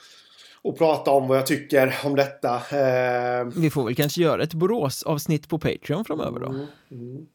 [0.63, 2.63] och prata om vad jag tycker om detta.
[3.57, 6.47] Vi får väl kanske göra ett Borås-avsnitt på Patreon framöver då.
[6.47, 7.27] mm, mm.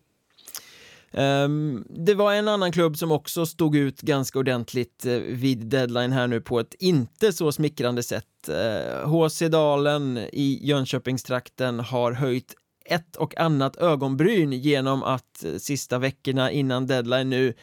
[1.17, 6.11] Um, det var en annan klubb som också stod ut ganska ordentligt uh, vid deadline
[6.11, 8.49] här nu på ett inte så smickrande sätt.
[8.49, 12.53] Eh, HC Dalen i Jönköpingstrakten har höjt
[12.85, 17.53] ett och annat ögonbryn genom att uh, sista veckorna innan deadline nu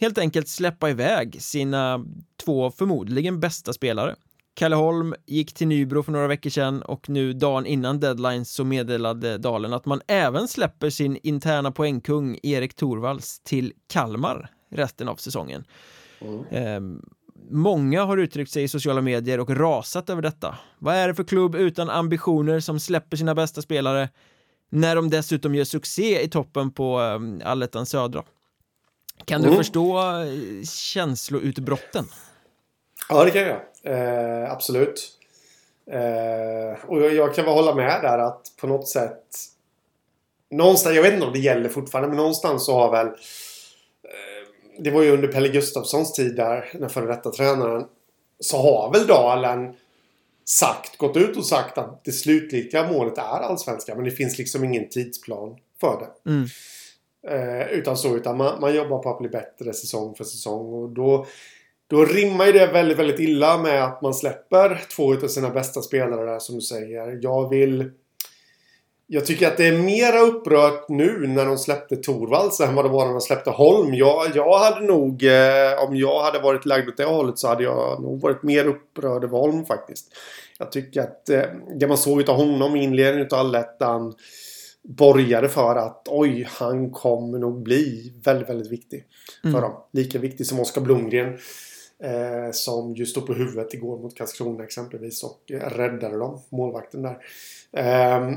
[0.00, 2.04] helt enkelt släppa iväg sina
[2.44, 4.16] två förmodligen bästa spelare.
[4.54, 8.64] Kalle Holm gick till Nybro för några veckor sedan och nu dagen innan deadline så
[8.64, 15.16] meddelade Dalen att man även släpper sin interna poängkung Erik Torvalds till Kalmar resten av
[15.16, 15.64] säsongen.
[16.20, 16.46] Mm.
[16.50, 17.02] Eh,
[17.50, 20.58] många har uttryckt sig i sociala medier och rasat över detta.
[20.78, 24.08] Vad är det för klubb utan ambitioner som släpper sina bästa spelare
[24.70, 28.22] när de dessutom gör succé i toppen på eh, allettan södra?
[29.24, 29.50] Kan mm.
[29.50, 32.04] du förstå eh, känsloutbrotten?
[33.12, 33.60] Ja, det kan jag.
[33.84, 35.18] Eh, absolut.
[35.90, 39.24] Eh, och jag, jag, kan väl hålla med där att på något sätt
[40.50, 43.12] Någonstans, jag vet inte om det gäller fortfarande, men någonstans så har väl eh,
[44.78, 47.84] Det var ju under Pelle Gustafssons tid där, den före detta tränaren.
[48.40, 49.74] Så har väl Dalen
[50.44, 53.96] sagt, gått ut och sagt att det slutliga målet är allsvenskan.
[53.96, 56.30] Men det finns liksom ingen tidsplan för det.
[56.30, 56.46] Mm.
[57.28, 60.72] Eh, utan så, utan man, man, jobbar på att bli bättre säsong för säsong.
[60.72, 61.26] Och då
[61.92, 65.82] då rimmar ju det väldigt, väldigt illa med att man släpper två av sina bästa
[65.82, 67.18] spelare där som du säger.
[67.22, 67.90] Jag vill...
[69.06, 72.88] Jag tycker att det är mera upprört nu när de släppte Torvalds än vad det
[72.88, 73.94] var när de släppte Holm.
[73.94, 77.62] Jag, jag hade nog, eh, om jag hade varit lagd åt det hållet så hade
[77.62, 80.06] jag nog varit mer upprörd över Holm faktiskt.
[80.58, 81.42] Jag tycker att eh,
[81.78, 84.14] det man såg av honom i inledningen av allettan
[84.84, 89.04] borgade för att oj, han kommer nog bli väldigt, väldigt viktig
[89.42, 89.60] för mm.
[89.60, 89.72] dem.
[89.92, 91.38] Lika viktig som Oskar Blomgren.
[92.02, 97.02] Eh, som ju stod på huvudet igår mot Karlskrona exempelvis och eh, räddade dem, målvakten
[97.02, 97.18] där.
[97.72, 98.30] Eh,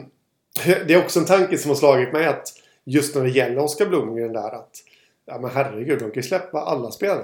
[0.87, 3.85] det är också en tanke som har slagit mig att just när det gäller Oskar
[3.85, 4.71] Blomgren där att
[5.25, 7.23] ja men herregud, de kan ju släppa alla spelare.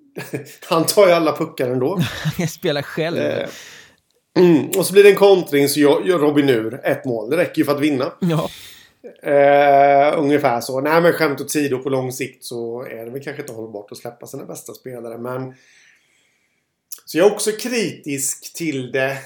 [0.68, 2.00] Han tar ju alla puckar ändå.
[2.38, 3.18] Han spelar själv.
[3.18, 3.48] Eh,
[4.36, 7.30] mm, och så blir det en kontring så gör Robin Ur ett mål.
[7.30, 8.12] Det räcker ju för att vinna.
[8.20, 8.50] Ja.
[9.04, 10.80] Uh, ungefär så.
[10.80, 13.98] Nej men skämt åsido på lång sikt så är det väl kanske inte hållbart att
[13.98, 15.18] släppa sina bästa spelare.
[15.18, 15.54] Men
[17.04, 19.18] Så jag är också kritisk till det.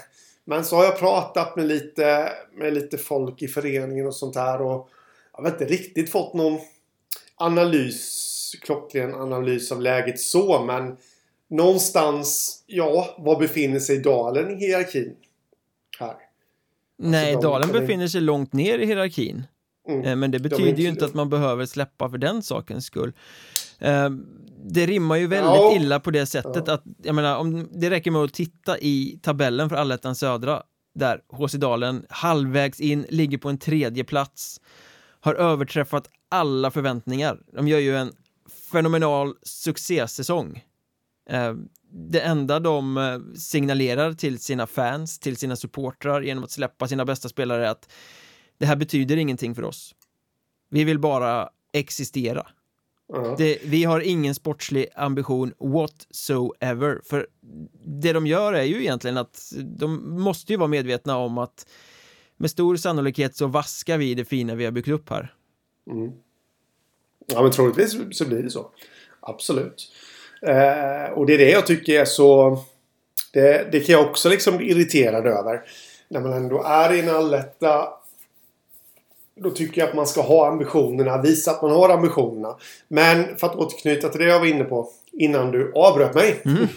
[0.44, 4.62] Men så har jag pratat med lite, med lite folk i föreningen och sånt här.
[4.62, 4.88] Och
[5.36, 6.60] jag har inte riktigt fått någon
[7.34, 10.64] analys, klockren analys av läget så.
[10.64, 10.96] Men
[11.48, 15.16] någonstans, ja, var befinner sig Dalen i hierarkin?
[15.98, 16.16] Här.
[16.96, 19.42] Nej, alltså, Dalen befinner sig långt ner i hierarkin.
[19.88, 20.04] Mm.
[20.04, 23.12] Eh, men det betyder ju inte att man behöver släppa för den sakens skull.
[23.78, 24.10] Eh,
[24.64, 28.22] det rimmar ju väldigt illa på det sättet att, jag menar, om det räcker med
[28.22, 30.62] att titta i tabellen för Allettan Södra
[30.94, 34.60] där HC Dalen halvvägs in, ligger på en tredje plats
[35.20, 37.38] har överträffat alla förväntningar.
[37.52, 38.12] De gör ju en
[38.72, 40.64] fenomenal succésäsong.
[41.30, 41.54] Eh,
[42.10, 47.28] det enda de signalerar till sina fans, till sina supportrar genom att släppa sina bästa
[47.28, 47.88] spelare är att
[48.62, 49.94] det här betyder ingenting för oss.
[50.70, 52.46] Vi vill bara existera.
[53.12, 53.34] Uh-huh.
[53.38, 57.00] Det, vi har ingen sportslig ambition whatsoever.
[57.04, 57.26] För
[57.84, 61.66] det de gör är ju egentligen att de måste ju vara medvetna om att
[62.36, 65.34] med stor sannolikhet så vaskar vi det fina vi har byggt upp här.
[65.90, 66.12] Mm.
[67.26, 68.70] Ja, men troligtvis så blir det så.
[69.20, 69.92] Absolut.
[70.46, 72.58] Eh, och det är det jag tycker är så...
[73.32, 75.62] Det, det kan jag också liksom bli irriterad över.
[76.08, 78.01] När man ändå är i en alletta
[79.34, 82.56] då tycker jag att man ska ha ambitionerna, visa att man har ambitionerna.
[82.88, 86.40] Men för att återknyta till det jag var inne på innan du avbröt mig.
[86.44, 86.68] Mm.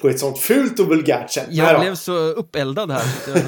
[0.00, 1.46] på ett sånt fult och vulgärt sätt.
[1.50, 3.04] Jag blev så uppeldad här.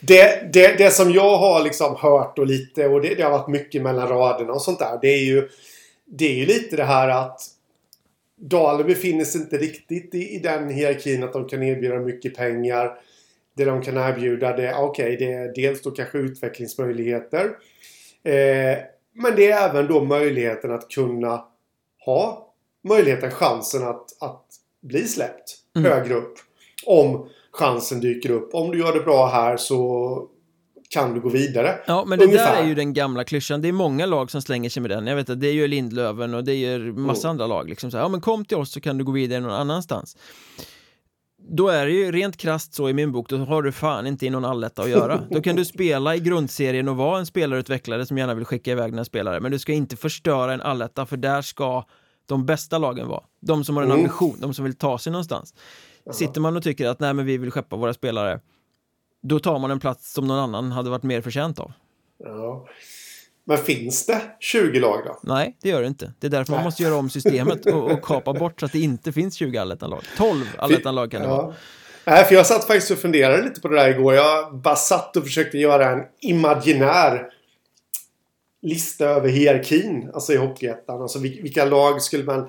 [0.00, 3.48] det, det, det som jag har liksom hört och lite och det, det har varit
[3.48, 4.98] mycket mellan raderna och sånt där.
[5.02, 5.48] Det är ju,
[6.04, 7.40] det är ju lite det här att
[8.40, 12.98] Dalen befinner sig inte riktigt i, i den hierarkin att de kan erbjuda mycket pengar
[13.56, 17.44] det de kan erbjuda det, okej, okay, det är dels då kanske utvecklingsmöjligheter.
[18.24, 18.78] Eh,
[19.14, 21.44] men det är även då möjligheten att kunna
[22.04, 22.54] ha
[22.88, 24.44] möjligheten, chansen att, att
[24.82, 25.92] bli släppt mm.
[25.92, 26.34] högre upp.
[26.86, 28.54] Om chansen dyker upp.
[28.54, 30.28] Om du gör det bra här så
[30.88, 31.78] kan du gå vidare.
[31.86, 32.56] Ja, men det Ungefär.
[32.56, 33.62] där är ju den gamla klyschan.
[33.62, 35.06] Det är många lag som slänger sig med den.
[35.06, 37.30] Jag vet att det är ju Lindlöven och det är massa mm.
[37.30, 37.68] andra lag.
[37.68, 40.16] Liksom så här, ja men kom till oss så kan du gå vidare någon annanstans
[41.48, 44.26] då är det ju rent krast så i min bok, då har du fan inte
[44.26, 45.22] i någon alletta att göra.
[45.30, 48.92] Då kan du spela i grundserien och vara en spelarutvecklare som gärna vill skicka iväg
[48.92, 51.84] dina spelare, men du ska inte förstöra en alletta, för där ska
[52.26, 53.22] de bästa lagen vara.
[53.40, 54.00] De som har en mm.
[54.00, 55.54] ambition, de som vill ta sig någonstans.
[56.12, 58.40] Sitter man och tycker att nej men vi vill skeppa våra spelare,
[59.22, 61.72] då tar man en plats som någon annan hade varit mer förtjänt av.
[62.18, 62.66] Ja.
[63.48, 65.18] Men finns det 20 lag då?
[65.22, 66.12] Nej, det gör det inte.
[66.18, 66.64] Det är därför man Nej.
[66.64, 70.02] måste göra om systemet och, och kapa bort så att det inte finns 20 allettan-lag.
[70.16, 71.42] 12 allettan-lag kan det vara.
[71.46, 71.54] Ja.
[72.04, 74.14] Nej, för jag satt faktiskt och funderade lite på det där igår.
[74.14, 77.26] Jag bara satt och försökte göra en imaginär
[78.62, 80.10] lista över hierarkin.
[80.14, 81.02] Alltså i Hockeyettan.
[81.02, 82.48] Alltså vil- vilka lag skulle man...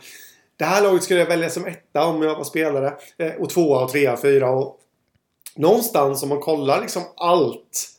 [0.58, 2.94] Det här laget skulle jag välja som etta om jag var spelare.
[3.18, 4.50] Eh, Och tvåa och trea och fyra.
[4.50, 4.80] Och
[5.56, 7.90] någonstans om man kollar liksom allt.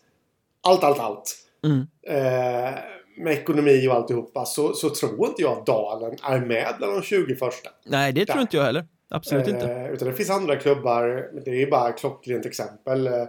[0.63, 1.37] Allt, allt, allt.
[1.64, 1.87] Mm.
[2.07, 2.79] Eh,
[3.16, 4.44] med ekonomi och alltihopa.
[4.44, 7.71] Så, så tror inte jag att Dalen är med bland de 20 första.
[7.87, 8.42] Nej, det tror Där.
[8.42, 8.87] inte jag heller.
[9.11, 9.66] Absolut inte.
[9.73, 11.31] Eh, utan det finns andra klubbar.
[11.44, 13.07] Det är bara klockrent exempel.
[13.07, 13.25] Eh,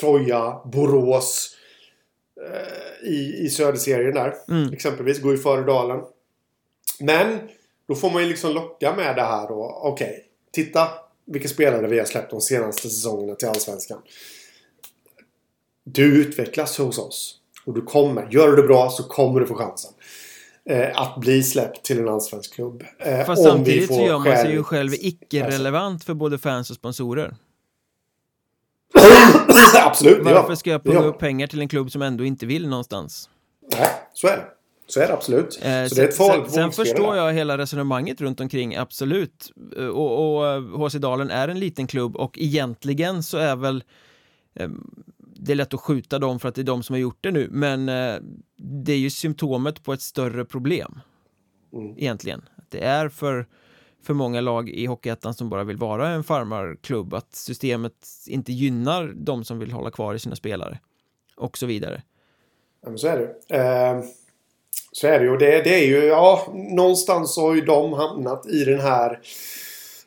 [0.00, 1.56] Troja, Borås.
[2.46, 4.34] Eh, i, I söderserien där.
[4.48, 4.72] Mm.
[4.72, 5.22] Exempelvis.
[5.22, 6.00] Går ju före Dalen.
[7.00, 7.38] Men
[7.88, 9.80] då får man ju liksom locka med det här då.
[9.82, 10.24] Okej.
[10.52, 10.88] titta
[11.24, 14.02] vilka spelare vi har släppt de senaste säsongerna till Allsvenskan.
[15.84, 17.37] Du utvecklas hos oss.
[17.68, 18.28] Och du kommer.
[18.30, 19.90] Gör du det bra så kommer du få chansen.
[20.70, 22.84] Eh, att bli släppt till en allsvensk klubb.
[22.98, 27.34] Eh, Fast samtidigt så gör man sig ju själv icke-relevant för både fans och sponsorer.
[29.84, 33.30] Absolut, Varför ska jag punga upp pengar till en klubb som ändå inte vill någonstans?
[33.72, 34.44] Nej, så är det.
[34.86, 35.58] Så är det absolut.
[35.62, 39.52] Eh, så det är ett farligt sen, sen förstår jag hela resonemanget runt omkring, absolut.
[39.76, 43.84] Eh, Och, och eh, HC Dalen är en liten klubb och egentligen så är väl
[44.54, 44.68] eh,
[45.40, 47.30] det är lätt att skjuta dem för att det är de som har gjort det
[47.30, 48.16] nu, men eh,
[48.56, 51.00] det är ju symptomet på ett större problem.
[51.72, 51.94] Mm.
[51.98, 52.48] Egentligen.
[52.68, 53.46] Det är för,
[54.02, 59.12] för många lag i Hockeyettan som bara vill vara en farmarklubb, att systemet inte gynnar
[59.16, 60.78] de som vill hålla kvar i sina spelare.
[61.36, 62.02] Och så vidare.
[62.82, 64.02] Ja, men så är det eh,
[64.92, 65.36] Så är det ju.
[65.36, 69.20] Det, det är ju, ja, någonstans har ju de hamnat i den här...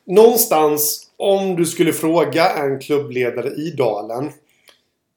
[0.04, 4.32] Någonstans, om du skulle fråga en klubbledare i Dalen.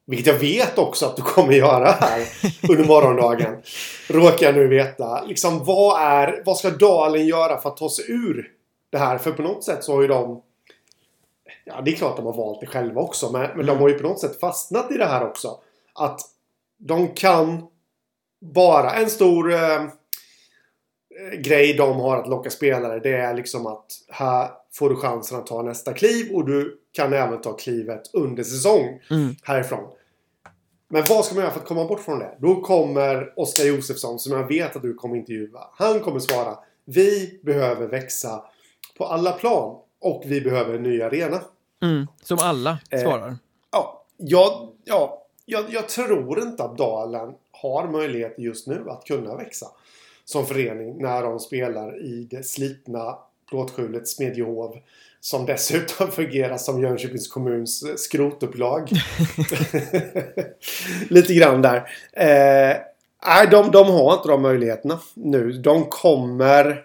[0.05, 2.27] Vilket jag vet också att du kommer göra här
[2.69, 3.61] under morgondagen.
[4.09, 5.23] Råkar jag nu veta.
[5.23, 8.51] Liksom vad är, vad ska Dalen göra för att ta sig ur
[8.89, 9.17] det här?
[9.17, 10.41] För på något sätt så har ju de...
[11.65, 13.31] Ja, det är klart de har valt det själva också.
[13.31, 15.57] Men, men de har ju på något sätt fastnat i det här också.
[15.93, 16.21] Att
[16.77, 17.67] de kan
[18.41, 19.85] bara en stor eh,
[21.37, 22.99] grej de har att locka spelare.
[22.99, 27.13] Det är liksom att här får du chansen att ta nästa kliv och du kan
[27.13, 29.35] även ta klivet under säsong Mm.
[29.43, 29.83] härifrån.
[30.87, 32.35] Men vad ska man göra för att komma bort från det?
[32.39, 35.59] Då kommer Oskar Josefsson som jag vet att du kommer intervjua.
[35.73, 36.57] Han kommer svara.
[36.85, 38.43] Vi behöver växa
[38.97, 41.41] på alla plan och vi behöver en ny arena.
[41.83, 42.07] Mm.
[42.23, 43.37] Som alla Eh, svarar.
[43.71, 49.35] Ja, jag, ja jag, jag tror inte att Dalen har möjlighet just nu att kunna
[49.35, 49.67] växa
[50.25, 53.17] som förening när de spelar i det slitna
[53.49, 54.77] plåtskjulet Smedjehov
[55.19, 58.89] som dessutom fungerar som Jönköpings kommuns skrotupplag.
[61.09, 61.77] Lite grann där.
[62.13, 62.77] Eh,
[63.27, 65.51] nej, de, de har inte de möjligheterna nu.
[65.51, 66.81] De kommer...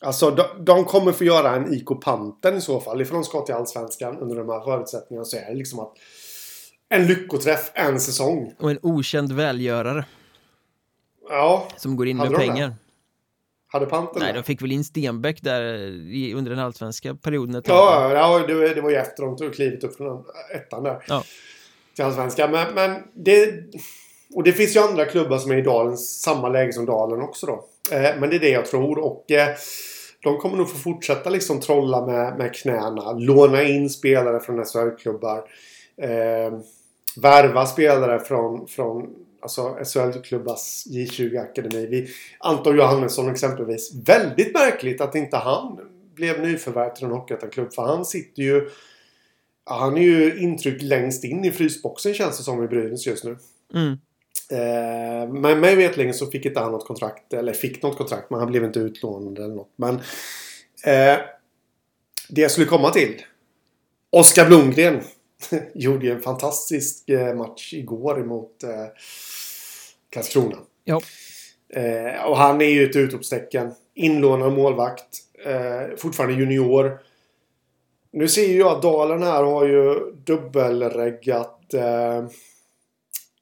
[0.00, 3.02] Alltså de, de kommer få göra en IK Panten i så fall.
[3.02, 5.92] Ifall de ska till Allsvenskan under de här förutsättningarna så är det liksom att
[6.88, 8.54] en lyckoträff en säsong.
[8.58, 10.04] Och en okänd välgörare
[11.28, 12.52] Ja, som går in Hade med de det?
[12.52, 12.74] pengar.
[13.66, 17.68] hade Panten Nej, de fick väl in Stenbeck där i, under den allsvenska perioden ett.
[17.68, 21.04] Ja, ja det, det var ju efter de tog klivet upp från ettan där.
[21.08, 21.24] Ja.
[21.94, 22.50] Till Allsvenskan.
[22.50, 23.52] Men, men det...
[24.34, 27.46] Och det finns ju andra klubbar som är i Dalens samma läge som Dalen också
[27.46, 27.64] då.
[27.96, 28.98] Eh, men det är det jag tror.
[28.98, 29.48] Och eh,
[30.22, 33.12] de kommer nog få fortsätta liksom trolla med, med knäna.
[33.12, 35.38] Låna in spelare från SHL-klubbar.
[35.96, 36.58] Eh,
[37.16, 41.86] värva spelare från, från alltså SHL-klubbars J20-akademi.
[41.86, 43.94] Vi, Anton Johannesson exempelvis.
[43.94, 45.80] Väldigt märkligt att inte han
[46.14, 47.72] blev nyförvärv till en Hockeyettan-klubb.
[47.72, 48.70] För han sitter ju...
[49.66, 53.24] Ja, han är ju intryckt längst in i frysboxen känns det som i Brynäs just
[53.24, 53.36] nu.
[53.74, 53.92] Mm.
[54.50, 57.32] Eh, men mig veterligen så fick inte han något kontrakt.
[57.32, 59.72] Eller fick något kontrakt men han blev inte utlånad eller något.
[59.76, 59.94] Men
[60.84, 61.20] eh,
[62.28, 63.22] det jag skulle komma till.
[64.10, 65.00] Oskar Blomgren
[65.74, 68.86] gjorde ju en fantastisk eh, match igår emot eh,
[70.10, 70.56] Karlskrona.
[70.84, 71.00] Ja.
[71.68, 73.74] Eh, och han är ju ett utropstecken.
[73.94, 75.18] Inlånad målvakt.
[75.44, 76.98] Eh, fortfarande junior.
[78.10, 81.74] Nu ser ju jag att Dalen här har ju dubbelreggat...
[81.74, 82.26] Eh,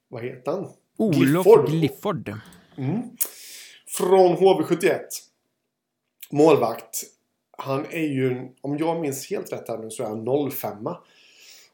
[0.08, 0.68] vad heter han?
[0.96, 1.68] Olof Glifford.
[1.68, 2.32] Glifford.
[2.76, 3.02] Mm.
[3.88, 5.00] Från HV71.
[6.30, 7.02] Målvakt.
[7.58, 10.88] Han är ju, om jag minns helt rätt här nu, så är han 05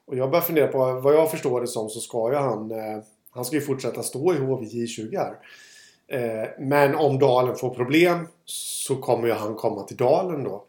[0.06, 3.02] Och jag börjar fundera på, vad jag förstår det som så ska ju han, eh,
[3.30, 5.36] han ska ju fortsätta stå i HVJ20 här.
[6.08, 10.64] Eh, men om Dalen får problem så kommer ju han komma till Dalen då.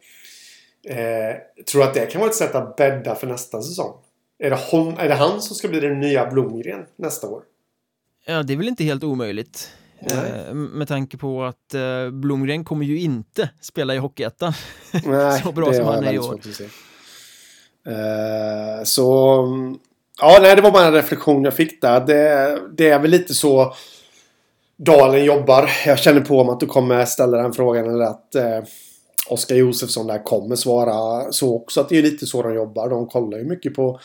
[0.90, 1.36] Eh,
[1.72, 3.94] tror att det kan vara ett sätt att bädda för nästa säsong?
[4.40, 7.44] Är det, hon, är det han som ska bli den nya Blomgren nästa år?
[8.26, 9.72] Ja, det är väl inte helt omöjligt.
[10.00, 14.54] eh, med tanke på att eh, Blomgren kommer ju inte spela i Hockeyettan
[15.44, 16.40] så bra som han är i år.
[17.88, 19.44] Eh, så
[20.22, 22.00] ja, nej, det var bara en reflektion jag fick där.
[22.00, 23.74] Det, det är väl lite så
[24.78, 25.70] Dalen jobbar.
[25.86, 28.60] Jag känner på mig att du kommer ställa den frågan eller att eh,
[29.30, 31.82] Oskar Josefsson där kommer svara så också.
[31.82, 32.90] Att det är lite så de jobbar.
[32.90, 34.00] De kollar ju mycket på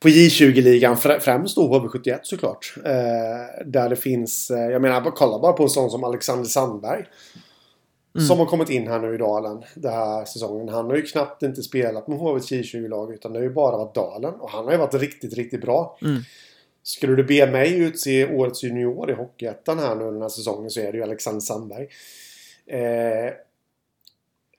[0.00, 2.74] på J20-ligan främst då HV71 såklart.
[2.84, 7.04] Eh, där det finns, eh, jag menar kolla bara på en sån som Alexander Sandberg.
[8.16, 8.26] Mm.
[8.26, 10.68] Som har kommit in här nu i Dalen den här säsongen.
[10.68, 13.94] Han har ju knappt inte spelat med HVs J20-lag utan det har ju bara varit
[13.94, 14.34] Dalen.
[14.34, 15.98] Och han har ju varit riktigt, riktigt bra.
[16.02, 16.22] Mm.
[16.82, 20.80] Skulle du be mig utse årets junior i Hockeyettan här nu den här säsongen så
[20.80, 21.88] är det ju Alexander Sandberg.
[22.66, 23.32] Eh,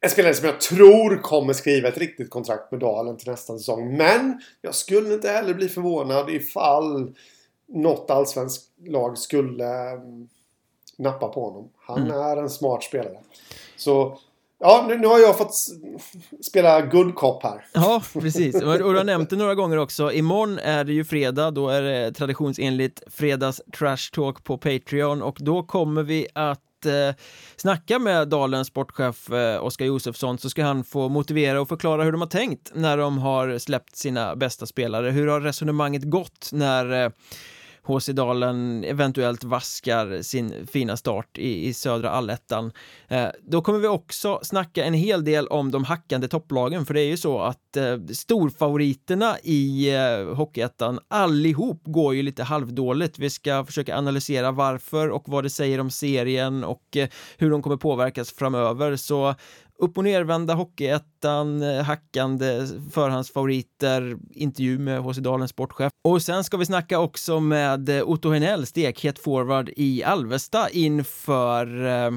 [0.01, 3.97] en spelare som jag tror kommer skriva ett riktigt kontrakt med Dalen till nästa säsong.
[3.97, 7.15] Men jag skulle inte heller bli förvånad ifall
[7.67, 9.99] något allsvenskt lag skulle
[10.97, 11.69] nappa på honom.
[11.85, 12.17] Han mm.
[12.17, 13.17] är en smart spelare.
[13.77, 14.17] Så
[14.59, 15.53] Ja, nu, nu, har jag fått
[16.45, 17.65] spela good cop här.
[17.73, 18.55] Ja, precis.
[18.55, 20.11] Och du har nämnt det några gånger också.
[20.11, 25.37] Imorgon är det ju fredag, då är det traditionsenligt fredags trash talk på Patreon och
[25.39, 27.15] då kommer vi att eh,
[27.55, 32.11] snacka med Dalens sportchef eh, Oskar Josefsson så ska han få motivera och förklara hur
[32.11, 35.09] de har tänkt när de har släppt sina bästa spelare.
[35.09, 37.09] Hur har resonemanget gått när eh,
[37.87, 42.71] HC Dalen eventuellt vaskar sin fina start i, i södra allettan.
[43.07, 47.01] Eh, då kommer vi också snacka en hel del om de hackande topplagen, för det
[47.01, 53.19] är ju så att eh, storfavoriterna i eh, Hockeyettan allihop går ju lite halvdåligt.
[53.19, 57.61] Vi ska försöka analysera varför och vad det säger om serien och eh, hur de
[57.61, 58.95] kommer påverkas framöver.
[58.95, 59.35] Så
[59.79, 65.91] upp och nervända Hockeyettan, eh, hackande förhandsfavoriter, intervju med HC Dalens sportchef.
[66.03, 71.85] Och sen ska vi snacka också med eh, Otto Henell, stekhet forward i Alvesta inför
[71.85, 72.11] eh,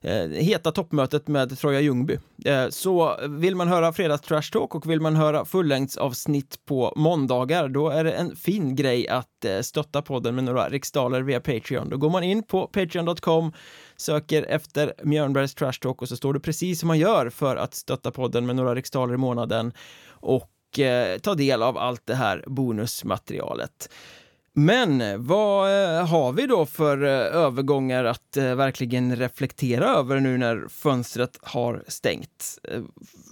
[0.00, 2.18] Eh, heta toppmötet med Troja Ljungby.
[2.44, 7.68] Eh, så vill man höra fredags trash talk och vill man höra fullängdsavsnitt på måndagar
[7.68, 11.88] då är det en fin grej att eh, stötta podden med några riksdaler via Patreon.
[11.88, 13.52] Då går man in på patreon.com
[13.96, 17.74] söker efter Mjörnbergs Trash Talk och så står det precis som man gör för att
[17.74, 19.72] stötta podden med några riksdaler i månaden
[20.10, 20.50] och
[21.22, 23.90] ta del av allt det här bonusmaterialet.
[24.58, 30.38] Men vad eh, har vi då för eh, övergångar att eh, verkligen reflektera över nu
[30.38, 32.58] när fönstret har stängt?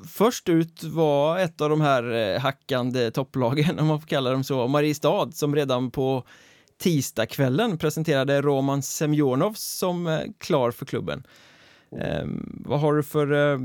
[0.08, 4.68] Först ut var ett av de här hackande topplagen, om man får kalla dem så,
[4.68, 6.24] Mariestad, som redan på
[6.78, 11.26] tisdagskvällen presenterade Roman Semjonov som klar för klubben.
[11.92, 12.62] Mm.
[12.66, 13.58] vad har du för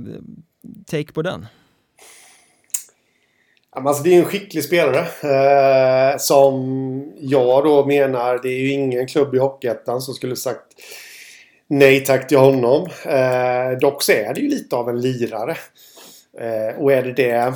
[0.85, 1.45] take på den?
[3.75, 4.99] Alltså det är en skicklig spelare.
[4.99, 10.65] Eh, som jag då menar, det är ju ingen klubb i Hockeyettan som skulle sagt
[11.67, 12.87] nej tack till honom.
[13.05, 15.57] Eh, dock så är det ju lite av en lirare.
[16.39, 17.53] Eh, och är det det...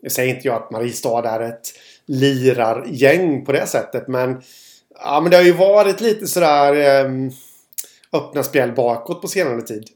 [0.00, 1.68] Jag säger inte jag att Mariestad är ett
[2.06, 4.42] lirargäng på det sättet men...
[5.04, 7.10] Ja men det har ju varit lite sådär eh,
[8.12, 9.88] öppna spel bakåt på senare tid.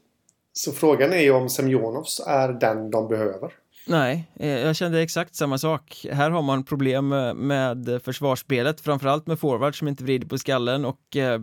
[0.53, 3.51] Så frågan är ju om Semjonovs är den de behöver.
[3.89, 6.05] Nej, eh, jag kände exakt samma sak.
[6.11, 11.15] Här har man problem med försvarsspelet, framförallt med forwards som inte vrider på skallen och
[11.15, 11.41] eh,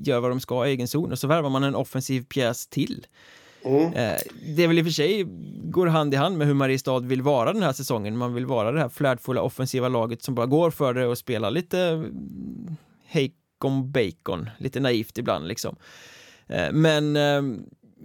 [0.00, 3.06] gör vad de ska i egen zon och så värvar man en offensiv pjäs till.
[3.64, 3.92] Mm.
[3.92, 4.18] Eh,
[4.56, 5.24] det är väl i och för sig
[5.64, 8.16] går hand i hand med hur Mariestad vill vara den här säsongen.
[8.16, 11.50] Man vill vara det här flärdfulla offensiva laget som bara går för det och spelar
[11.50, 12.04] lite
[13.06, 15.76] Heikon Bacon, lite naivt ibland liksom.
[16.72, 17.16] Men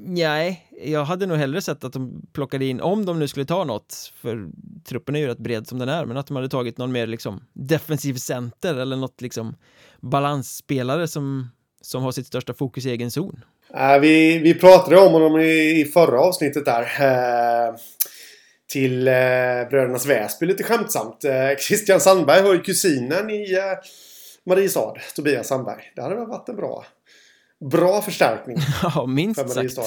[0.02, 3.64] Nej, jag hade nog hellre sett att de plockade in, om de nu skulle ta
[3.64, 4.48] något, för
[4.86, 7.08] truppen är ju rätt bred som den är, men att de hade tagit någon mer
[7.08, 9.56] liksom defensiv center eller något liksom
[10.00, 11.50] balansspelare som,
[11.82, 13.44] som har sitt största fokus i egen zon.
[13.74, 16.82] Äh, vi, vi pratade om honom i, i förra avsnittet där.
[16.82, 17.76] Eh,
[18.70, 19.14] till eh,
[19.70, 21.24] Brödernas Väsby lite skämtsamt.
[21.24, 23.64] Eh, Christian Sandberg har ju kusinen i eh,
[24.46, 25.92] Mariestad, Tobias Sandberg.
[25.96, 26.86] Det hade väl varit en bra
[27.60, 28.58] bra förstärkning.
[28.96, 29.80] Ja, minst sagt.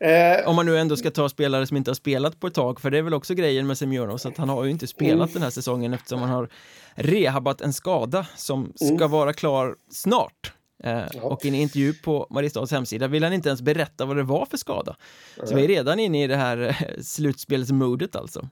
[0.00, 2.80] Eh, Om man nu ändå ska ta spelare som inte har spelat på ett tag,
[2.80, 5.28] för det är väl också grejen med Semjonov, så att han har ju inte spelat
[5.28, 5.32] mm.
[5.32, 6.48] den här säsongen eftersom han har
[6.94, 9.10] rehabat en skada som ska mm.
[9.10, 10.52] vara klar snart.
[10.84, 11.22] Eh, ja.
[11.22, 14.46] Och i en intervju på Mariestads hemsida vill han inte ens berätta vad det var
[14.46, 14.96] för skada.
[15.44, 18.48] Så vi är redan inne i det här eh, slutspelsmodet alltså.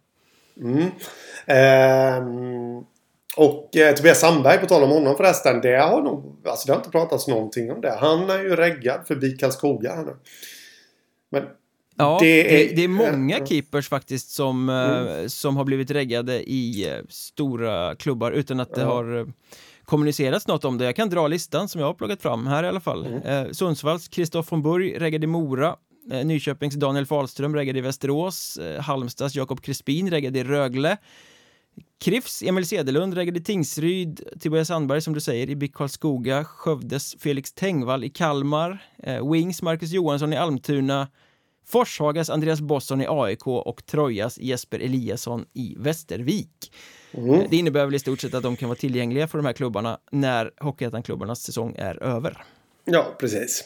[0.61, 0.83] Mm.
[1.47, 2.25] Eh,
[3.37, 5.61] och eh, Tobias Sandberg, på tal om honom förresten.
[5.61, 7.97] Det har, nog, alltså det har inte pratats någonting om det.
[8.01, 10.17] Han är ju reggad förbi Karlskoga här nu.
[11.31, 11.43] Men
[11.99, 15.29] Ja, det är, det, det är många keepers faktiskt som, eh, mm.
[15.29, 18.87] som har blivit reggade i eh, stora klubbar utan att det ja.
[18.87, 19.33] har
[19.85, 20.85] kommunicerats något om det.
[20.85, 23.07] Jag kan dra listan som jag har plockat fram här i alla fall.
[23.07, 23.23] Mm.
[23.23, 25.77] Eh, Sundsvalls Kristoff von Burg reggade i Mora.
[26.11, 28.57] Eh, Nyköpings Daniel Fahlström reggade i Västerås.
[28.57, 30.97] Eh, Halmstads Jakob Crispin reggade i Rögle.
[32.01, 34.29] Krifs Emil Sedelund reggade i Tingsryd.
[34.41, 36.45] Tobias Sandberg som du säger i BIK Karlskoga.
[36.45, 38.79] Skövdes Felix Tengvall i Kalmar.
[39.03, 41.09] Eh, Wings Marcus Johansson i Almtuna.
[41.67, 46.73] Forshagas Andreas Bosson i AIK och Trojas Jesper Eliasson i Västervik.
[47.13, 47.47] Mm.
[47.51, 49.99] Det innebär väl i stort sett att de kan vara tillgängliga för de här klubbarna
[50.11, 52.45] när Hockeyettan-klubbarnas säsong är över.
[52.85, 53.65] Ja, precis.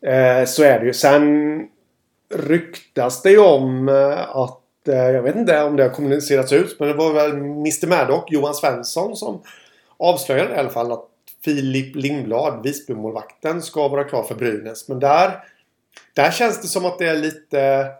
[0.00, 0.92] Eh, så är det ju.
[0.92, 1.68] Sen
[2.34, 6.80] ryktas det ju om eh, att eh, jag vet inte om det har kommunicerats ut
[6.80, 9.42] men det var väl Mr Maddock, Johan Svensson som
[9.96, 11.08] avslöjade i alla fall att
[11.44, 14.88] Filip Lindblad, Visbymålvakten, ska vara klar för Brynäs.
[14.88, 15.44] Men där,
[16.14, 17.90] där känns det som att det är lite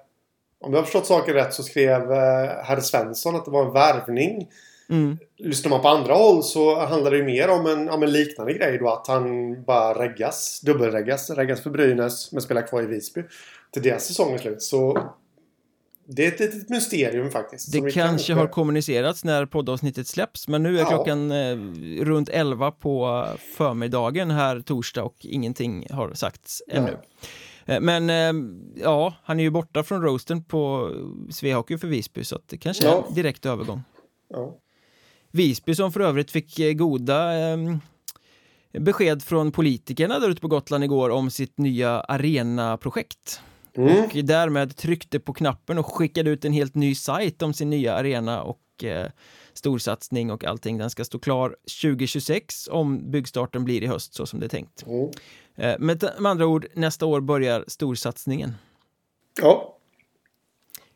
[0.61, 3.73] om jag har förstått saken rätt så skrev eh, herr Svensson att det var en
[3.73, 4.49] värvning.
[4.91, 5.19] Mm.
[5.39, 8.53] Lyssnar man på andra håll så handlar det ju mer om en, om en liknande
[8.53, 8.89] grej då.
[8.89, 13.23] Att han bara reggas, dubbelreggas, reggas för Brynäs men spelar kvar i Visby.
[13.71, 14.63] Till deras säsong är slut.
[14.63, 14.99] Så
[16.09, 17.73] det är ett litet mysterium faktiskt.
[17.73, 20.89] Det kanske har kommunicerats när poddavsnittet släpps men nu är ja.
[20.89, 21.57] klockan eh,
[22.05, 23.27] runt 11 på
[23.57, 26.99] förmiddagen här torsdag och ingenting har sagts ännu.
[27.65, 27.75] Ja.
[27.75, 28.33] Eh, men eh,
[28.83, 30.93] ja, han är ju borta från roasten på
[31.31, 32.93] Svehockey för Visby så det kanske ja.
[32.93, 33.83] är en direkt övergång.
[35.33, 37.59] Visby som för övrigt fick eh, goda eh,
[38.79, 43.41] besked från politikerna där ute på Gotland igår om sitt nya arenaprojekt.
[43.77, 44.05] Mm.
[44.05, 47.95] Och därmed tryckte på knappen och skickade ut en helt ny sajt om sin nya
[47.95, 49.07] arena och eh,
[49.55, 50.79] storsatsning och allting.
[50.79, 54.85] Den ska stå klar 2026 om byggstarten blir i höst så som det är tänkt.
[54.87, 55.11] Mm.
[55.57, 58.55] Eh, med, med andra ord, nästa år börjar storsatsningen.
[59.41, 59.79] Ja.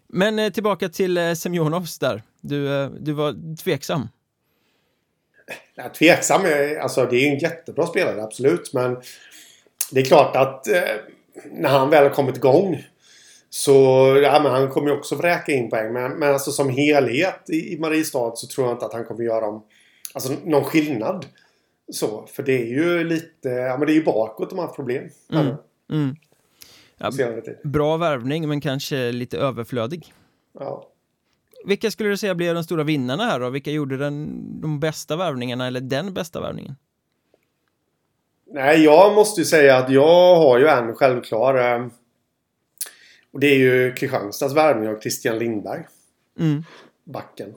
[0.06, 2.22] Men eh, tillbaka till eh, Semjonovs där.
[2.40, 4.08] Du, du var tveksam.
[5.74, 6.40] Ja, tveksam,
[6.80, 8.72] alltså det är en jättebra spelare, absolut.
[8.72, 8.96] Men
[9.90, 10.82] det är klart att eh,
[11.52, 12.84] när han väl har kommit igång
[13.50, 13.72] så
[14.22, 15.92] ja, men han kommer ju också vräka in poäng.
[15.92, 19.24] Men, men alltså som helhet i, i Mariestad så tror jag inte att han kommer
[19.24, 19.62] göra om,
[20.14, 21.26] alltså, någon skillnad.
[21.92, 24.76] Så, för det är ju lite, ja men det är ju bakåt de har haft
[24.76, 25.04] problem.
[25.32, 25.54] Mm.
[25.92, 26.16] Mm.
[26.98, 27.10] Ja,
[27.64, 30.14] bra värvning men kanske lite överflödig.
[30.58, 30.86] Ja.
[31.64, 33.50] Vilka skulle du säga blir de stora vinnarna här då?
[33.50, 36.76] Vilka gjorde den, de bästa värvningarna eller den bästa värvningen?
[38.52, 41.74] Nej, jag måste ju säga att jag har ju en självklar.
[41.74, 41.86] Eh,
[43.32, 45.84] och det är ju Kristianstads värvning av Christian Lindberg.
[46.38, 46.64] Mm.
[47.04, 47.54] Backen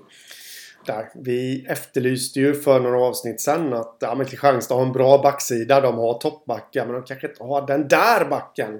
[0.85, 1.09] där.
[1.15, 5.81] Vi efterlyste ju för några avsnitt sen att ja, men Kristianstad har en bra backsida.
[5.81, 8.73] De har toppbackar men de kanske inte har den där backen.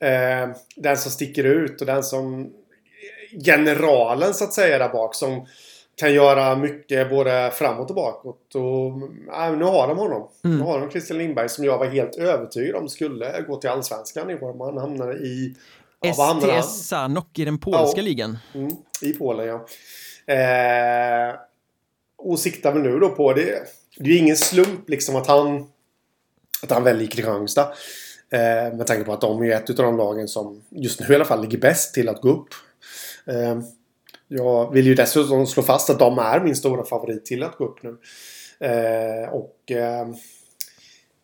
[0.00, 2.52] Eh, den som sticker ut och den som
[3.44, 5.46] generalen så att säga där bak som
[5.96, 8.54] kan göra mycket både framåt och bakåt.
[8.54, 10.28] Och, ja, nu har de honom.
[10.44, 10.58] Mm.
[10.58, 14.30] Nu har de Christian Lindberg som jag var helt övertygad om skulle gå till Allsvenskan
[14.30, 14.54] i år.
[14.54, 15.56] Man hamnade i...
[16.00, 18.38] Ja, STS Sanok i den polska ja, ligan.
[18.54, 18.70] Mm,
[19.02, 19.66] I Polen ja.
[20.34, 21.34] Eh,
[22.18, 23.62] och siktar väl nu då på det.
[23.98, 25.66] Det är ingen slump liksom att han
[26.62, 27.72] att han väljer Kristianstad.
[28.30, 31.14] Eh, med tanke på att de är ett av de lagen som just nu i
[31.14, 32.48] alla fall ligger bäst till att gå upp.
[33.26, 33.60] Eh,
[34.28, 37.64] jag vill ju dessutom slå fast att de är min stora favorit till att gå
[37.64, 37.96] upp nu.
[38.60, 40.00] Eh, och eh,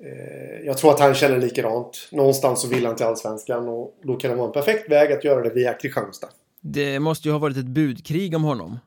[0.05, 2.09] eh, jag tror att han känner likadant.
[2.13, 5.25] Någonstans så vill han till Allsvenskan och då kan det vara en perfekt väg att
[5.25, 6.29] göra det via Kristianstad.
[6.61, 8.79] Det måste ju ha varit ett budkrig om honom.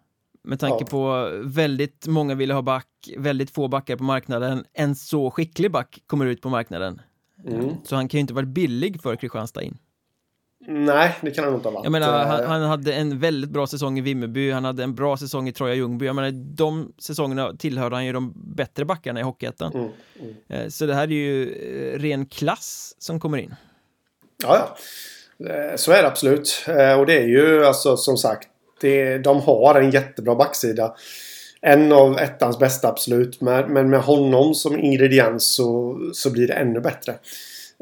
[0.43, 0.85] Med tanke ja.
[0.85, 2.87] på väldigt många ville ha back,
[3.17, 4.65] väldigt få backar på marknaden.
[4.73, 7.01] En så skicklig back kommer ut på marknaden.
[7.47, 7.69] Mm.
[7.83, 9.77] Så han kan ju inte varit billig för Kristianstad in.
[10.67, 11.83] Nej, det kan han inte ha varit.
[11.83, 15.17] Jag menar, han, han, hade en väldigt bra säsong i Vimmerby, han hade en bra
[15.17, 16.05] säsong i Troja Ljungby.
[16.05, 19.73] Jag menar, de säsongerna tillhörde han ju de bättre backarna i Hockeyettan.
[19.73, 19.89] Mm,
[20.19, 20.35] mm.
[20.47, 23.55] Eh, så det här är ju eh, ren klass som kommer in.
[24.43, 24.75] Ja,
[25.37, 25.49] ja.
[25.49, 26.65] Eh, så är det absolut.
[26.99, 28.47] Och det är ju alltså som sagt
[28.81, 30.95] det, de har en jättebra backsida.
[31.61, 33.41] En av ettans bästa absolut.
[33.41, 37.11] Men, med honom som ingrediens så, så blir det ännu bättre.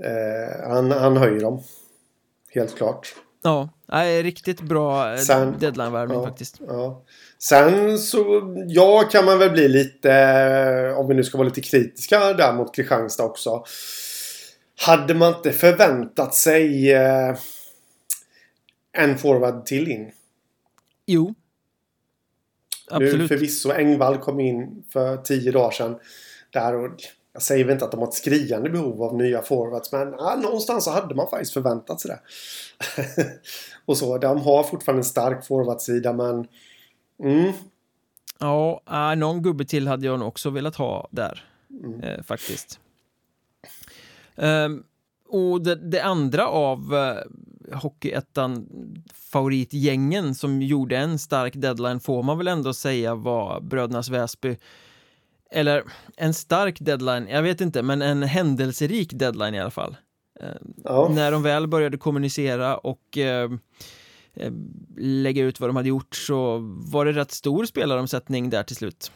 [0.03, 1.63] Eh, han, han höjer dem.
[2.53, 3.15] Helt klart.
[3.43, 6.61] Ja, nej, riktigt bra eh, deadline-värvning ja, faktiskt.
[6.67, 7.03] Ja.
[7.37, 11.61] Sen så, ja kan man väl bli lite, eh, om vi nu ska vara lite
[11.61, 13.63] kritiska där mot Kristianstad också.
[14.85, 17.35] Hade man inte förväntat sig eh,
[18.97, 20.11] en forward till in?
[21.05, 21.33] Jo.
[22.89, 23.17] Absolut.
[23.17, 25.99] Nu förvisso Engvall kom in för tio dagar sedan.
[26.51, 26.91] Där och
[27.33, 30.35] jag säger väl inte att de har ett skriande behov av nya forwards men ja,
[30.35, 32.19] någonstans så hade man faktiskt förväntat sig det.
[33.85, 36.47] och så, de har fortfarande en stark forwardsida men
[37.23, 37.53] mm,
[38.41, 41.43] Ja, äh, någon gubbe till hade jag nog också velat ha där,
[41.83, 42.01] mm.
[42.03, 42.79] eh, faktiskt.
[44.35, 44.83] Um,
[45.29, 48.67] och det, det, andra av uh, Hockeyettan
[49.13, 54.57] favoritgängen som gjorde en stark deadline får man väl ändå säga var Brödernas Väsby.
[55.51, 55.83] Eller
[56.17, 59.97] en stark deadline, jag vet inte, men en händelserik deadline i alla fall.
[60.43, 60.49] Uh,
[60.83, 61.11] ja.
[61.15, 63.57] När de väl började kommunicera och uh,
[64.97, 69.11] lägga ut vad de hade gjort så var det rätt stor spelaromsättning där till slut.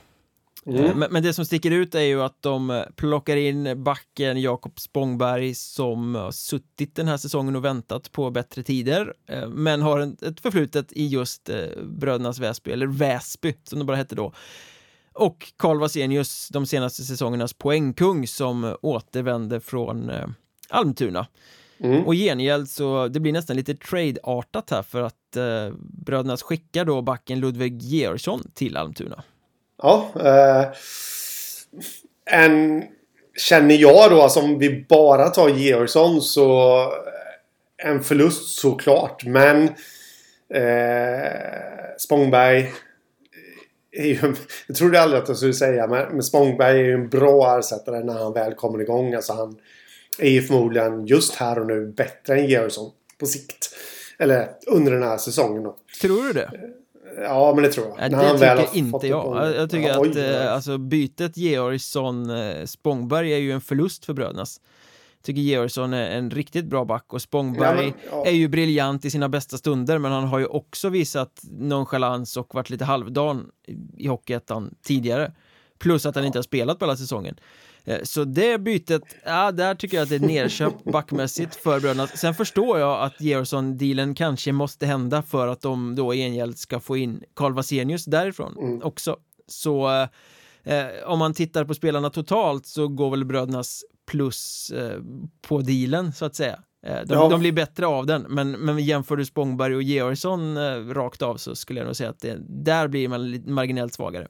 [0.65, 0.99] Mm.
[0.99, 5.55] Men, men, det som sticker ut är ju att de plockar in backen Jakob Spångberg
[5.55, 10.39] som har suttit den här säsongen och väntat på bättre tider eh, men har ett
[10.39, 14.33] förflutet i just eh, Brödernas Väsby, eller Väsby som det bara hette då.
[15.15, 20.27] Och Karl Vasenius, de senaste säsongernas poängkung som återvände från eh,
[20.69, 21.27] Almtuna.
[21.79, 22.05] Mm.
[22.05, 27.01] Och gengäld så det blir nästan lite trade-artat här för att eh, Brödernas skickar då
[27.01, 29.23] backen Ludvig Georgsson till Almtuna.
[29.81, 30.11] Ja.
[30.19, 30.65] Eh,
[32.25, 32.83] en
[33.37, 36.79] känner jag då, alltså om vi bara tar Georgsson så
[37.77, 39.25] en förlust såklart.
[39.25, 39.63] Men
[40.53, 41.31] eh,
[41.97, 42.73] Spångberg
[43.95, 44.35] är ju,
[44.67, 48.03] jag trodde aldrig att jag skulle säga, men, men Spångberg är ju en bra ersättare
[48.03, 49.13] när han väl kommer igång.
[49.13, 49.55] Alltså han
[50.19, 53.75] är ju förmodligen just här och nu bättre än Georgsson på sikt.
[54.19, 55.75] Eller under den här säsongen då.
[56.01, 56.51] Tror du det?
[57.21, 58.11] Ja, men det tror jag.
[58.11, 59.55] Ja, det tycker inte jag.
[59.55, 64.59] Jag tycker ja, att eh, alltså, bytet Georgsson-Spångberg eh, är ju en förlust för brödernas.
[65.25, 68.25] Tycker Georgsson är en riktigt bra back och Spångberg ja, men, ja.
[68.25, 72.55] är ju briljant i sina bästa stunder men han har ju också visat nonchalans och
[72.55, 73.49] varit lite halvdan
[73.97, 75.31] i Hockeyettan tidigare.
[75.79, 77.35] Plus att han inte har spelat på hela säsongen.
[77.85, 82.07] Eh, så det bytet, ja, där tycker jag att det är nerköpt backmässigt för bröderna.
[82.07, 86.79] Sen förstår jag att Georgsson-dealen kanske måste hända för att de då i gengäld ska
[86.79, 88.83] få in Karl Vasenius därifrån mm.
[88.83, 89.17] också.
[89.47, 90.07] Så
[90.63, 94.99] eh, om man tittar på spelarna totalt så går väl brödernas plus eh,
[95.41, 96.59] på dealen så att säga.
[96.85, 97.29] Eh, de, ja.
[97.29, 101.37] de, blir bättre av den, men, men jämför du Spångberg och Georgsson eh, rakt av
[101.37, 104.27] så skulle jag nog säga att det, där blir man lite marginellt svagare.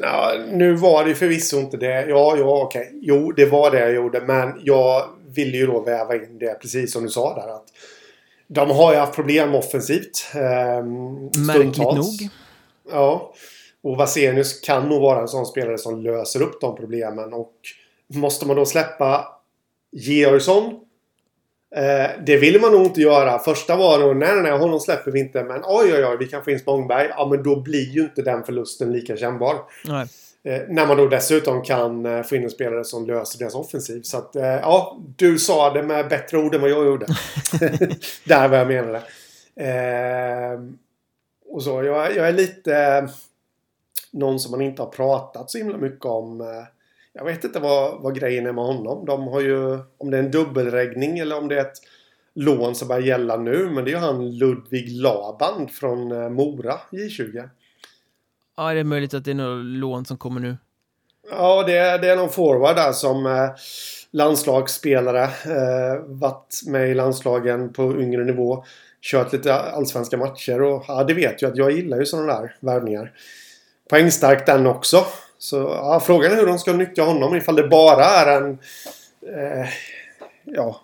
[0.00, 2.06] Ja, nu var det förvisso inte det.
[2.08, 2.90] Ja, ja, okej.
[3.02, 4.20] Jo, det var det jag gjorde.
[4.20, 5.04] Men jag
[5.34, 7.54] ville ju då väva in det precis som du sa där.
[7.54, 7.66] Att
[8.48, 10.26] de har ju haft problem offensivt.
[10.34, 10.84] Eh,
[11.46, 12.30] Märkligt nog.
[12.92, 13.34] Ja.
[13.82, 17.32] Och Vasenius kan nog vara en sån spelare som löser upp de problemen.
[17.32, 17.54] Och
[18.14, 19.26] måste man då släppa
[19.92, 20.80] Georgsson
[21.76, 23.38] Eh, det vill man nog inte göra.
[23.38, 25.44] Första var nog nej, nej, honom släpper vi inte.
[25.44, 27.08] Men oj, oj, oj, vi kan få in Spångberg.
[27.10, 29.56] Ja, men då blir ju inte den förlusten lika kännbar.
[29.84, 30.06] Nej.
[30.44, 34.02] Eh, när man då dessutom kan eh, få in en spelare som löser deras offensiv.
[34.02, 37.06] Så att, eh, ja, du sa det med bättre ord än vad jag gjorde.
[38.24, 39.02] Där vad jag menade.
[39.56, 40.60] Eh,
[41.48, 43.04] och så, jag, jag är lite eh,
[44.10, 46.64] någon som man inte har pratat så himla mycket om.
[47.14, 49.06] Jag vet inte vad, vad grejen är med honom.
[49.06, 51.78] De har ju, om det är en dubbelregning eller om det är ett
[52.34, 53.70] lån som börjar gälla nu.
[53.70, 57.48] Men det är ju han Ludvig Laband från eh, Mora, J20.
[58.56, 60.56] Ja, det är möjligt att det är något lån som kommer nu.
[61.30, 63.50] Ja, det är, det är någon forward där som eh,
[64.10, 65.22] landslagsspelare.
[65.24, 68.64] Eh, varit med i landslagen på yngre nivå.
[69.00, 72.56] Kört lite allsvenska matcher och ja, det vet ju att jag gillar ju sådana där
[72.60, 73.12] värvningar.
[73.90, 75.04] Poängstark den också.
[75.42, 77.36] Så ja, frågan är hur de ska nyttja honom.
[77.36, 78.58] Ifall det bara är en...
[79.36, 79.68] Eh,
[80.44, 80.80] ja,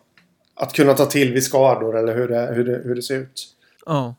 [0.55, 3.49] att kunna ta till vid skador eller hur det, hur det, hur det ser ut.
[3.87, 4.15] Ja.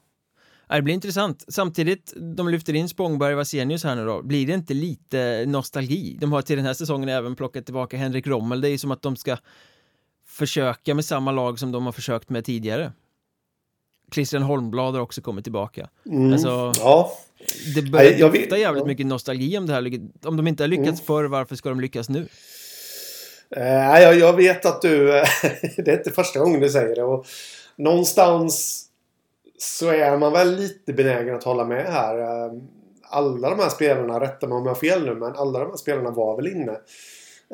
[0.69, 1.45] Det blir intressant.
[1.47, 4.21] Samtidigt, de lyfter in Spångberg och Vasenius här nu då.
[4.21, 6.17] Blir det inte lite nostalgi?
[6.21, 8.61] De har till den här säsongen även plockat tillbaka Henrik Rommel.
[8.61, 9.37] Det är ju som att de ska
[10.27, 12.91] försöka med samma lag som de har försökt med tidigare.
[14.13, 15.89] Christian Holmblad har också kommit tillbaka.
[16.05, 17.11] Mm, alltså, ja.
[17.75, 18.87] Det börjar dofta jävligt ja.
[18.87, 19.99] mycket nostalgi om det här.
[20.23, 21.05] Om de inte har lyckats mm.
[21.05, 22.27] förr, varför ska de lyckas nu?
[23.57, 25.05] Uh, jag, jag vet att du...
[25.77, 27.03] det är inte första gången du säger det.
[27.03, 27.25] Och
[27.75, 28.85] någonstans
[29.57, 32.17] så är man väl lite benägen att hålla med här.
[32.17, 32.61] Uh,
[33.03, 35.77] alla de här spelarna, rätta mig om jag har fel nu, men alla de här
[35.77, 36.71] spelarna var väl inne.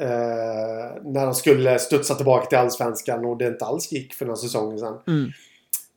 [0.01, 4.37] Uh, när de skulle studsa tillbaka till Allsvenskan och det inte alls gick för några
[4.37, 4.97] säsonger sedan.
[5.07, 5.31] Mm.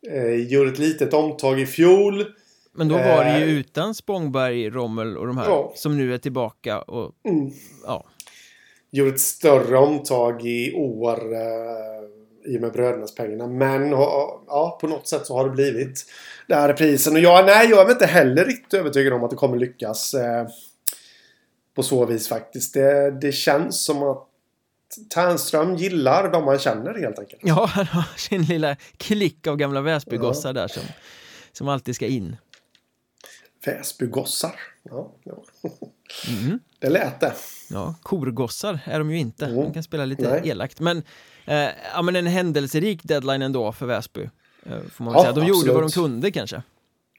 [0.06, 2.24] Eh, gjorde ett litet omtag i fjol.
[2.72, 5.72] Men då var det ju eh, utan Spångberg, Rommel och de här ja.
[5.76, 6.80] som nu är tillbaka.
[6.80, 7.50] Och, mm.
[7.84, 8.04] ja.
[8.90, 13.46] Gjorde ett större omtag i år eh, i och med brödernas pengarna.
[13.46, 16.04] Men ja, på något sätt så har det blivit
[16.46, 17.12] det här reprisen.
[17.12, 20.14] Och jag, nej, jag är inte heller riktigt övertygad om att det kommer lyckas.
[20.14, 20.46] Eh,
[21.74, 22.74] på så vis faktiskt.
[22.74, 24.27] Det, det känns som att
[25.10, 27.42] Tärnström gillar de man känner helt enkelt.
[27.44, 30.52] Ja, han har sin lilla klick av gamla Väsbygossar ja.
[30.52, 30.82] där som,
[31.52, 32.36] som alltid ska in.
[33.64, 34.60] Väsbygossar.
[34.82, 35.44] Ja, ja.
[36.28, 36.58] Mm.
[36.80, 37.32] Det lät det.
[37.70, 39.46] Ja, korgossar är de ju inte.
[39.46, 39.56] Mm.
[39.56, 40.48] De kan spela lite Nej.
[40.48, 40.80] elakt.
[40.80, 41.02] Men,
[41.44, 44.30] eh, ja, men en händelserik deadline ändå för Väsby.
[44.66, 45.32] Eh, får man Ja, säga.
[45.32, 45.94] De gjorde vad de absolut.
[45.94, 46.62] kunde kanske.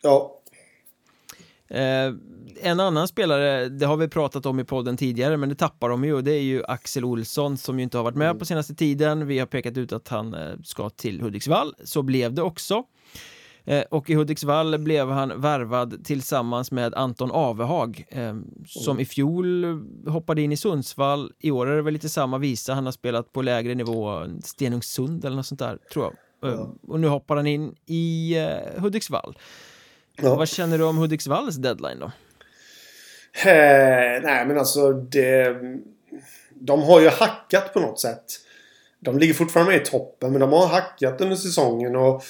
[0.01, 0.38] Ja,
[1.70, 2.13] Eh,
[2.61, 6.03] en annan spelare, det har vi pratat om i podden tidigare, men det tappar de
[6.03, 8.76] ju och det är ju Axel Olsson som ju inte har varit med på senaste
[8.76, 9.28] tiden.
[9.28, 12.84] Vi har pekat ut att han eh, ska till Hudiksvall, så blev det också.
[13.65, 18.36] Eh, och i Hudiksvall blev han värvad tillsammans med Anton Avehag eh,
[18.67, 19.65] som i fjol
[20.07, 21.32] hoppade in i Sundsvall.
[21.39, 25.26] I år är det väl lite samma visa, han har spelat på lägre nivå, Stenungsund
[25.26, 26.05] eller något sånt där, tror
[26.41, 26.51] jag.
[26.53, 28.36] Eh, Och nu hoppar han in i
[28.78, 29.38] Hudiksvall.
[30.22, 30.36] Ja.
[30.36, 32.11] Vad känner du om Hudiksvalls deadline då?
[33.49, 35.55] Eh, nej men alltså det...
[36.53, 38.26] De har ju hackat på något sätt.
[38.99, 42.24] De ligger fortfarande med i toppen men de har hackat under säsongen och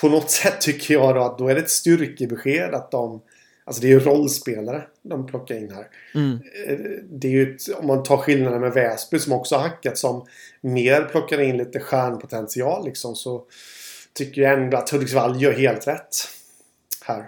[0.00, 3.22] på något sätt tycker jag då att då är det ett styrkebesked att de...
[3.64, 5.86] Alltså det är ju rollspelare de plockar in här.
[6.14, 6.38] Mm.
[6.66, 6.78] Eh,
[7.10, 10.26] Det är ju ett, om man tar skillnaden med Väsby som också har hackat som
[10.60, 13.44] mer plockar in lite stjärnpotential liksom så
[14.12, 16.16] tycker jag ändå att Hudiksvall gör helt rätt
[17.06, 17.24] här.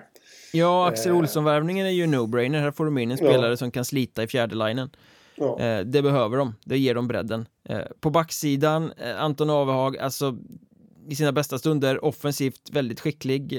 [0.52, 1.18] Ja, Axel Eh.
[1.18, 2.60] Olsson-värvningen är ju no-brainer.
[2.60, 3.30] Här får de in en Ja.
[3.30, 4.90] spelare som kan slita i fjärde linen.
[5.34, 5.58] Ja.
[5.60, 6.54] Eh, det behöver de.
[6.64, 7.46] Det ger dem bredden.
[7.68, 10.36] Eh, på backsidan, eh, Anton Avehag, alltså
[11.08, 13.52] i sina bästa stunder offensivt väldigt skicklig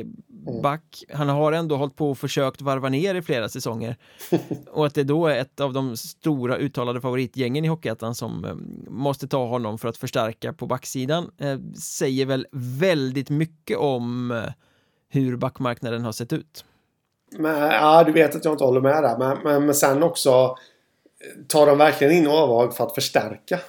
[0.48, 0.62] Mm.
[0.62, 1.04] back.
[1.14, 3.96] Han har ändå hållit på och försökt varva ner i flera säsonger.
[4.72, 8.46] och att det då är ett av de stora uttalade favoritgängen i Hockeyettan som
[8.90, 11.32] måste ta honom för att förstärka på backsidan
[11.82, 14.42] säger väl väldigt mycket om
[15.10, 16.66] hur backmarknaden har sett ut.
[17.32, 19.18] Men, ja, du vet att jag inte håller med där.
[19.18, 20.56] Men, men, men sen också
[21.48, 23.60] tar de verkligen in Avhag för att förstärka.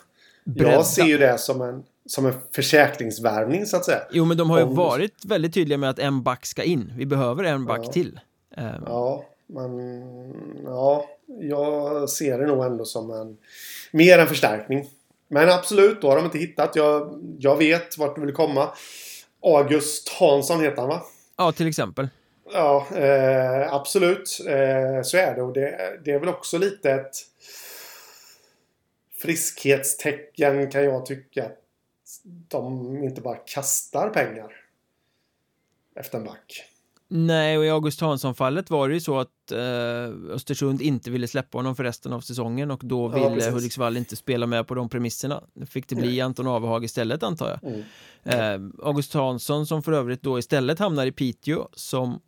[0.45, 0.73] Bredda.
[0.73, 4.01] Jag ser ju det som en, som en försäkringsvärvning så att säga.
[4.13, 6.93] Jo, men de har ju Om- varit väldigt tydliga med att en back ska in.
[6.97, 7.93] Vi behöver en back Ja.
[7.93, 8.21] till.
[8.87, 9.81] Ja, men
[10.65, 11.07] ja,
[11.41, 13.37] jag ser det nog ändå som en
[13.93, 14.87] mer en förstärkning.
[15.29, 16.77] Men absolut, då har de inte hittat.
[16.77, 18.69] Jag, jag vet vart du vill komma.
[19.43, 21.03] August Hansson heter han va?
[21.41, 22.09] Ja, till exempel.
[22.53, 24.41] Ja, eh, absolut.
[24.47, 25.43] Eh, så är det.
[25.43, 27.15] Och det, det är väl också lite ett
[29.19, 31.45] friskhetstecken kan jag tycka.
[31.45, 34.53] Att de inte bara kastar pengar
[35.95, 36.65] efter en back.
[37.13, 41.59] Nej, och i August Hansson-fallet var det ju så att eh, Östersund inte ville släppa
[41.59, 43.55] honom för resten av säsongen och då Ja, ville precis.
[43.55, 45.43] Hudiksvall inte spela med på de premisserna.
[45.55, 46.21] Det fick det bli Nej.
[46.21, 47.73] Anton Avehag istället antar jag.
[47.73, 48.65] Mm.
[48.65, 52.21] Eh, August Hansson som för övrigt då istället hamnar i Piteå som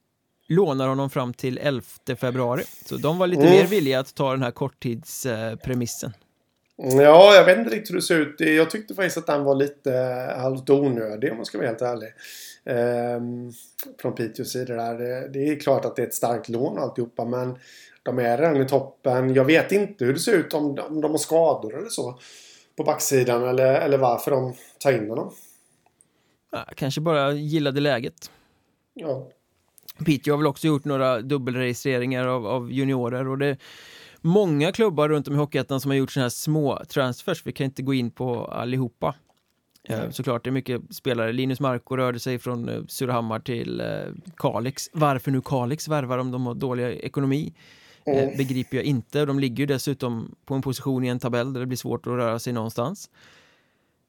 [0.48, 1.82] lånar honom fram till 11
[2.20, 2.62] februari.
[2.86, 3.52] Så de var lite Mm.
[3.54, 6.12] mer villiga att ta den här korttidspremissen.
[6.76, 8.40] Ja, jag vet inte riktigt hur det ser ut.
[8.40, 9.92] Jag tyckte faktiskt att den var lite
[10.36, 12.08] halvt onödig om man ska vara helt ärlig.
[12.64, 13.52] Ehm,
[13.98, 15.28] från Piteås sida där.
[15.28, 17.58] Det, är klart att det är ett starkt lån och alltihopa men
[18.02, 19.34] de är redan i toppen.
[19.34, 22.18] Jag vet inte hur det ser ut om, om de har skador eller så.
[22.76, 25.32] På backsidan eller, eller varför de tar in honom.
[26.52, 28.30] Ja, kanske bara gillade läget.
[28.94, 29.28] Ja.
[30.04, 33.56] Piteå har väl också gjort några dubbelregistreringar av, av juniorer och det
[34.22, 37.46] många klubbar runt om i Hockeyettan som har gjort sådana här små transfers.
[37.46, 39.14] Vi kan inte gå in på allihopa.
[39.88, 40.12] Nej.
[40.12, 41.32] såklart, det är mycket spelare.
[41.32, 43.86] Linus Marko rörde sig från eh, Surahammar till eh,
[44.36, 44.90] Kalix.
[44.92, 47.54] Varför nu Kalix värvar om de har dålig ekonomi?
[48.06, 48.36] Mm.
[48.36, 49.24] begriper jag inte.
[49.24, 52.12] De ligger ju dessutom på en position i en tabell där det blir svårt att
[52.12, 53.10] röra sig någonstans.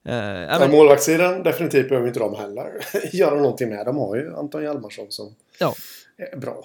[0.02, 3.86] Ja, men- målvaktssidan definitivt behöver inte de heller göra någonting med.
[3.86, 5.74] De har ju Anton Hjalmarsson som ja.
[6.16, 6.64] är bra.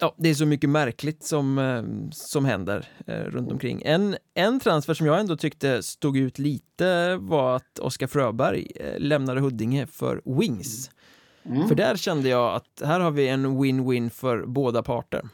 [0.00, 3.82] Ja, det är så mycket märkligt som, eh, som händer eh, runt omkring.
[3.84, 8.98] En, en transfer som jag ändå tyckte stod ut lite var att Oskar Fröberg eh,
[8.98, 10.90] lämnade Huddinge för Wings.
[11.44, 11.68] Mm.
[11.68, 15.28] För där kände jag att här har vi en win-win för båda parter.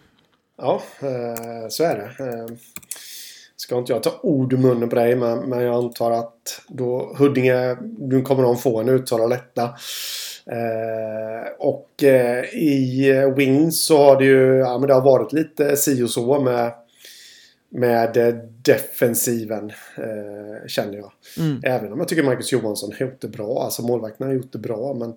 [0.58, 2.56] Ja, eh, så är det.
[3.56, 7.14] Ska inte jag ta ord i munnen på dig, men, men jag antar att då
[7.18, 9.74] Huddinge, nu kommer de få en uttalad detta.
[10.50, 15.76] Eh, och eh, i Wings så har det ju, ja men det har varit lite
[15.76, 16.72] si och så med
[17.70, 21.12] med defensiven eh, känner jag.
[21.38, 21.60] Mm.
[21.64, 23.62] Även om jag tycker Marcus Johansson har gjort det bra.
[23.62, 24.94] Alltså målvakten har gjort det bra.
[24.94, 25.14] Men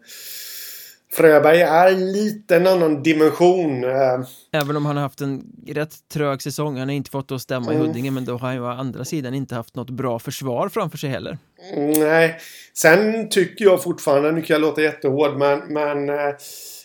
[1.14, 3.84] Fröberg är lite en annan dimension.
[3.84, 4.20] Eh,
[4.51, 6.78] Även om han har haft en rätt trög säsong.
[6.78, 7.88] Han har inte fått det att stämma i Mm.
[7.88, 10.97] Huddinge, men då har han ju å andra sidan inte haft något bra försvar framför
[10.97, 11.38] sig heller.
[11.74, 12.39] Mm, Nej.
[12.74, 16.36] Sen tycker jag fortfarande, nu kan jag låta jättehård, men, men eh,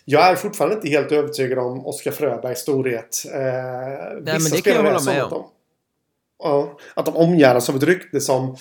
[0.05, 3.23] jag är fortfarande inte helt övertygad om Oskar Fröbergs storhet.
[3.35, 3.41] Eh,
[4.25, 5.45] men det kan jag hålla med att de,
[6.43, 8.57] ja, att de omgärdas av ett rykte som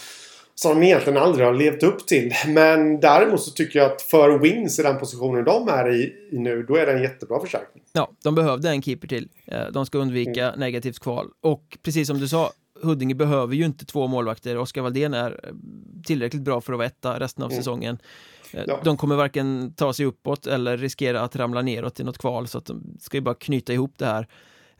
[0.55, 2.33] som de egentligen aldrig har levt upp till.
[2.47, 6.37] Men däremot så tycker jag att för Wings i den positionen de är i, i
[6.37, 7.83] nu, då är det en jättebra förstärkning.
[7.93, 9.29] Ja, de behövde en keeper till.
[9.45, 10.59] Eh, de ska undvika mm.
[10.59, 11.27] negativt kval.
[11.41, 12.51] Och precis som du sa,
[12.81, 14.57] Huddinge behöver ju inte två målvakter.
[14.57, 15.53] Oskar Valdén är eh,
[16.05, 17.61] tillräckligt bra för att vara etta resten av mm.
[17.61, 17.97] säsongen.
[18.53, 18.79] Eh, ja.
[18.83, 22.57] De kommer varken ta sig uppåt eller riskera att ramla neråt i något kval så
[22.57, 24.27] att de ska ju bara knyta ihop det här.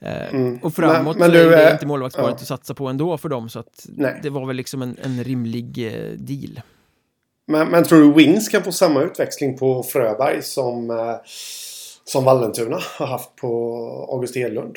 [0.04, 0.58] Eh, mm.
[0.62, 2.34] Och framåt men, men du, så är det inte målvaktsparet ja.
[2.34, 4.20] att satsa på ändå för dem så att Nej.
[4.22, 6.60] det var väl liksom en, en rimlig eh, deal.
[7.46, 11.14] Men, men, tror du Wings kan få samma utväxling på Fröberg som, eh,
[12.04, 13.78] som Vallentuna har haft på
[14.12, 14.76] August Hedlund?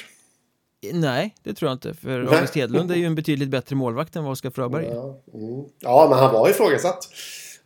[0.93, 1.93] Nej, det tror jag inte.
[1.93, 2.35] För Nej.
[2.35, 4.93] August Hedlund är ju en betydligt bättre målvakt än vad Oskar Fröberg är.
[4.93, 5.65] Ja, mm.
[5.79, 7.09] ja, men han var ifrågasatt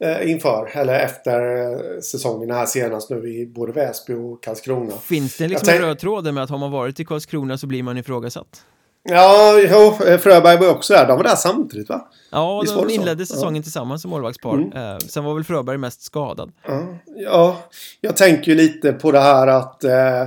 [0.02, 4.92] inför eller efter eh, säsongen här senast nu i både Väsby och Karlskrona.
[4.98, 7.84] Finns det liksom en röd tråd med att har man varit i Karlskrona så blir
[7.84, 8.66] man ifrågasatt?
[9.04, 11.08] Ja, jo, eh, Fröberg var också där.
[11.08, 12.08] De var där samtidigt va?
[12.32, 13.62] Ja, de inledde säsongen ja.
[13.62, 14.54] tillsammans som målvaktspar.
[14.54, 14.72] Mm.
[14.72, 16.52] Eh, sen var väl Fröberg mest skadad.
[16.68, 16.84] Ja,
[17.16, 17.58] ja
[18.02, 20.26] jag tänker ju lite på det här att eh,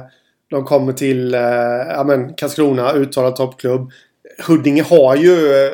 [0.50, 1.40] de kommer till eh,
[1.88, 3.90] ja, men Karlskrona, uttalad toppklubb.
[4.46, 5.72] Huddinge har ju eh,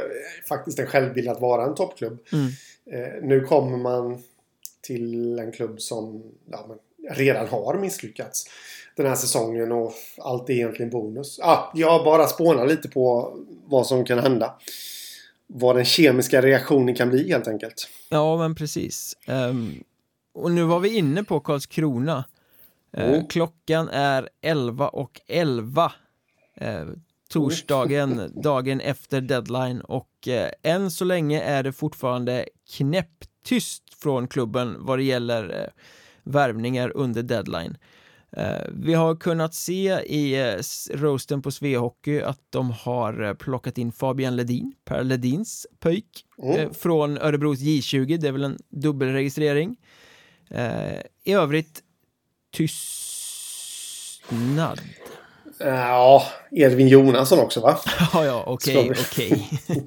[0.49, 2.19] faktiskt en självbild att vara en toppklubb.
[2.33, 2.51] Mm.
[2.93, 4.23] Eh, nu kommer man
[4.81, 6.77] till en klubb som ja,
[7.11, 8.47] redan har misslyckats
[8.97, 11.41] den här säsongen och allt är egentligen bonus.
[11.43, 14.55] Ah, jag bara spånar lite på vad som kan hända.
[15.47, 17.89] Vad den kemiska reaktionen kan bli helt enkelt.
[18.09, 19.17] Ja, men precis.
[19.29, 19.85] Um,
[20.35, 22.25] och nu var vi inne på Karlskrona.
[22.99, 25.93] Uh, Klockan är 11 och 11.
[26.63, 26.93] Uh,
[27.31, 34.77] torsdagen, dagen efter deadline och eh, än så länge är det fortfarande knäpptyst från klubben
[34.79, 35.67] vad det gäller eh,
[36.23, 37.77] värvningar under deadline.
[38.33, 40.55] Eh, vi har kunnat se i eh,
[40.95, 46.57] roasten på Svehockey att de har eh, plockat in Fabian Ledin, Per Ledins pöjk, mm.
[46.57, 49.77] Eh, från Örebros J20, det är väl en dubbelregistrering.
[51.25, 51.83] I övrigt
[52.53, 53.21] tystnad.
[55.65, 57.79] Ja, Edvin Jonasson också va?
[58.13, 59.49] Ja, ja, okej, okej.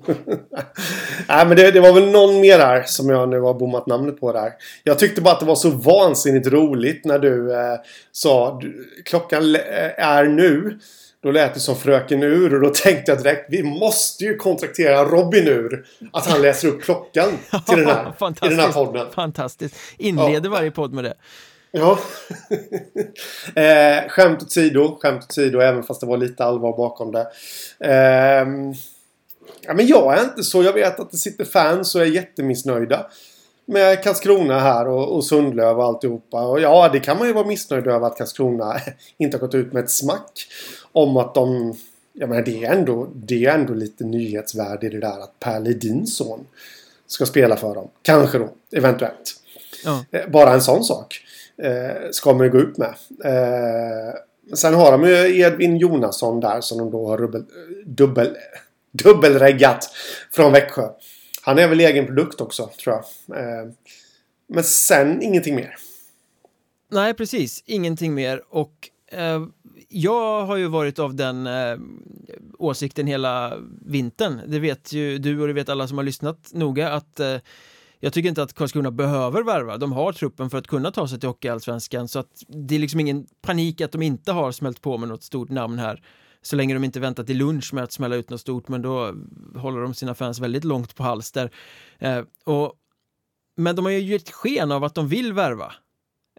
[1.27, 4.19] Nej, men det, det, var väl någon mer där som jag nu har bommat namnet
[4.19, 4.51] på där.
[4.83, 7.75] Jag tyckte bara att det var så vansinnigt roligt när du eh,
[8.11, 8.61] sa
[9.05, 9.55] klockan
[9.97, 10.79] är nu.
[11.23, 15.05] Då lät det som Fröken Ur och då tänkte jag direkt vi måste ju kontraktera
[15.05, 15.85] Robin Ur.
[16.13, 17.29] Att han läser upp klockan
[17.65, 18.13] till den här,
[18.45, 19.07] i den här podden.
[19.11, 19.75] Fantastiskt.
[19.97, 20.49] Inleder ja.
[20.49, 21.13] varje podd med det.
[21.75, 21.99] Ja.
[23.61, 27.27] eh, skämt åsido, skämt åsido även fast det var lite allvar bakom det.
[27.79, 28.47] Eh,
[29.61, 30.63] ja, men jag är inte så.
[30.63, 33.05] Jag vet att det sitter fans och är jättemissnöjda
[33.65, 36.41] med Karlskrona här och, och Sundlöv och alltihopa.
[36.41, 38.79] Och ja, det kan man ju vara missnöjd över att Karlskrona
[39.17, 40.47] inte har gått ut med ett smack
[40.91, 41.77] om att de...
[42.13, 45.59] Jag menar, det är ändå, det är ändå lite nyhetsvärde i det där att Per
[45.59, 46.45] Ledins son
[47.07, 47.87] ska spela för dem.
[48.01, 49.35] Kanske då, eventuellt.
[49.85, 50.05] Ja.
[50.11, 51.22] Eh, bara en sån sak
[51.57, 52.93] eh, ska man ju gå ut med.
[53.25, 54.13] Eh,
[54.55, 57.43] sen har de ju Edvin Jonasson där som de då har dubbel,
[57.85, 58.37] dubbel,
[58.91, 59.89] dubbelreggat
[60.31, 60.89] från Växjö.
[61.41, 63.37] Han är väl egen produkt också tror jag.
[63.37, 63.71] Eh,
[64.47, 65.75] men sen ingenting mer.
[66.91, 67.63] Nej, precis.
[67.65, 68.41] Ingenting mer.
[68.49, 69.45] Och eh,
[69.89, 71.77] jag har ju varit av den eh,
[72.57, 74.41] åsikten hela vintern.
[74.47, 77.37] Det vet ju du och det vet alla som har lyssnat noga att eh,
[78.03, 79.77] jag tycker inte att Karlskrona behöver värva.
[79.77, 82.99] De har truppen för att kunna ta sig till Hockeyallsvenskan så att det är liksom
[82.99, 86.03] ingen panik att de inte har smält på med något stort namn här.
[86.41, 89.13] Så länge de inte väntar till lunch med att smälla ut något stort, men då
[89.55, 91.51] håller de sina fans väldigt långt på halster.
[91.99, 92.73] Eh, och,
[93.57, 95.73] men de har ju gett sken av att de vill värva.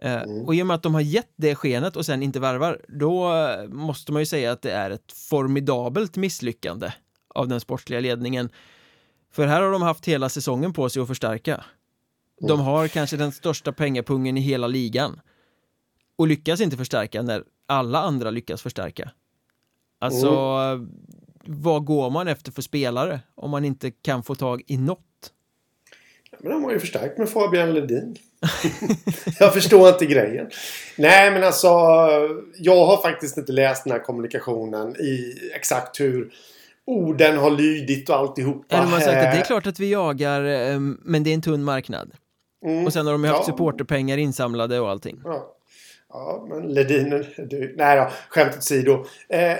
[0.01, 0.45] Eh, mm.
[0.45, 3.31] Och i och med att de har gett det skenet och sen inte värvar, då
[3.69, 6.91] måste man ju säga att det är ett formidabelt misslyckande
[7.35, 8.49] av den sportsliga ledningen.
[9.35, 11.63] För här har de haft hela säsongen på sig att förstärka.
[12.41, 15.19] De har kanske den största pengapungen i hela ligan.
[16.15, 19.11] Och lyckas inte förstärka när alla andra lyckas förstärka.
[19.99, 20.89] Alltså, mm.
[21.45, 25.31] vad går man efter för spelare om man inte kan få tag i något?
[26.31, 28.15] Ja, men de har ju förstärkt med Fabian Ledin.
[29.39, 30.49] jag förstår inte grejen.
[30.97, 31.67] Nej, men alltså.
[32.57, 36.31] Jag har faktiskt inte läst den här kommunikationen i exakt hur
[36.85, 38.81] orden har lydit och alltihopa.
[38.81, 41.41] de har sagt att det är klart att vi jagar, eh, men det är en
[41.41, 42.11] tunn marknad.
[42.65, 42.85] Mm.
[42.85, 43.53] Och sen har de ju haft ja.
[43.53, 45.21] supporterpengar insamlade och allting.
[45.23, 45.55] Ja,
[46.09, 49.05] ja men Ledin, du, nej då, skämt åsido.
[49.29, 49.57] Eh,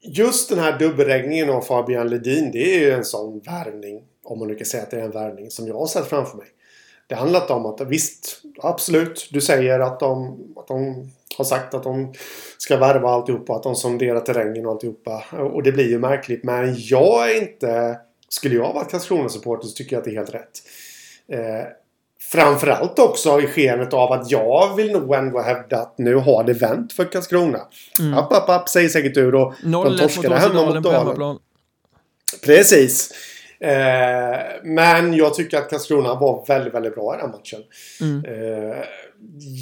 [0.00, 4.48] just den här dubbelräkningen av Fabian Ledin, det är ju en sån värvning, om man
[4.48, 6.46] nu kan säga att det är en värvning, som jag har sett framför mig.
[7.06, 11.82] Det handlar om att visst, absolut, du säger att de, att de har sagt att
[11.82, 12.12] de
[12.58, 13.52] ska värva alltihopa.
[13.52, 15.24] Att de sonderar terrängen och alltihopa.
[15.30, 16.44] Och det blir ju märkligt.
[16.44, 20.34] Men jag är inte Skulle jag vara Karlskrona-supporter så tycker jag att det är helt
[20.34, 20.58] rätt.
[21.32, 21.66] Eh,
[22.32, 26.52] framförallt också i skenet av att jag vill nog ändå hävda att nu har det
[26.52, 27.60] vänt för Karlskrona.
[28.00, 28.18] Mm.
[28.18, 31.38] App, app, app säger säkert ur och de torskade hemma mot Dalen.
[32.44, 33.10] Precis.
[33.60, 37.60] Eh, men jag tycker att Karlskrona var väldigt, väldigt bra i den matchen.
[38.00, 38.24] Mm.
[38.24, 38.78] Eh,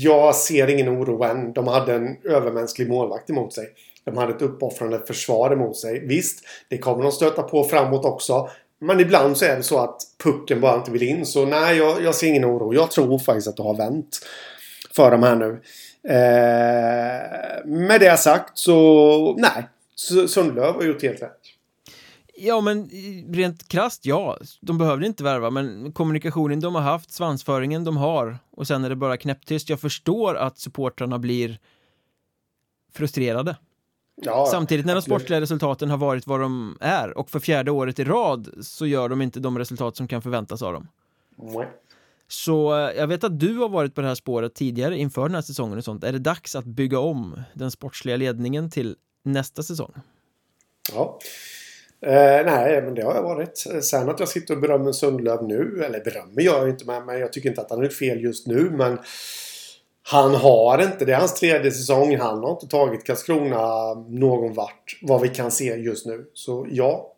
[0.02, 1.52] jag ser ingen oro än.
[1.52, 3.68] De hade en övermänsklig målvakt emot sig.
[4.04, 6.06] De hade ett uppoffrande försvar emot sig.
[6.06, 8.48] Visst, det kommer de stöta på framåt också.
[8.78, 11.26] Men ibland så är det så att pucken bara inte vill in.
[11.26, 12.74] Så nej, jag, jag ser ingen oro.
[12.74, 14.18] Jag tror faktiskt att det har vänt
[14.96, 15.60] för dem här nu.
[16.08, 19.68] Eh, med det sagt så nej.
[20.28, 21.35] Sundlöv har gjort helt rätt.
[22.38, 22.90] Ja, men
[23.34, 24.38] rent krast ja.
[24.60, 28.88] De behövde inte värva, men kommunikationen de har haft, svansföringen de har och sen är
[28.88, 29.68] det bara knäpptyst.
[29.68, 31.58] Jag förstår att supportrarna blir
[32.92, 33.56] frustrerade.
[34.22, 37.98] Ja, Samtidigt när de sportsliga resultaten har varit vad de är och för fjärde året
[37.98, 40.88] i rad så gör de inte de resultat som kan förväntas av dem.
[41.36, 41.68] Nej.
[42.28, 45.34] Så eh, jag vet att du har varit på det här spåret tidigare inför den
[45.34, 46.04] här säsongen och sånt.
[46.04, 49.92] Är det dags att bygga om den sportsliga ledningen till nästa säsong?
[50.92, 51.18] Ja.
[52.00, 53.64] Eh, nej, men det har jag varit.
[53.82, 57.20] Sen att jag sitter och berömmer Sundlöv nu, eller berömmer gör jag inte med mig.
[57.20, 58.98] Jag tycker inte att han har gjort fel just nu, men
[60.02, 62.16] han har inte, det är hans tredje säsong.
[62.16, 66.30] Han har inte tagit Karlskrona någon vart, vad vi kan se just nu.
[66.32, 67.12] Så ja.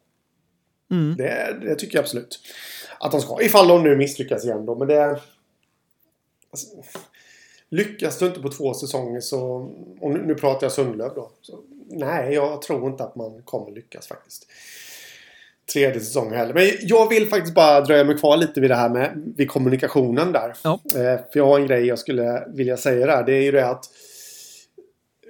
[0.91, 1.17] Mm.
[1.17, 2.41] Det, det, tycker jag absolut.
[3.01, 3.43] Att de ska.
[3.43, 4.75] Ifall de nu misslyckas igen då.
[4.75, 5.21] Men det...
[6.51, 6.67] Alltså,
[7.69, 9.41] lyckas du inte på två säsonger så...
[10.01, 11.31] Och nu, nu pratar jag Sundlöv då.
[11.41, 11.61] Så,
[11.91, 14.47] nej, jag tror inte att man kommer lyckas faktiskt
[15.73, 16.55] tredje säsong heller.
[16.55, 20.33] Men jag vill faktiskt bara dröja mig kvar lite vid det här med vid kommunikationen
[20.33, 20.57] där.
[20.65, 20.81] Ja.
[20.95, 23.25] Eh, för jag har en grej jag skulle vilja säga där.
[23.25, 23.85] Det är ju det att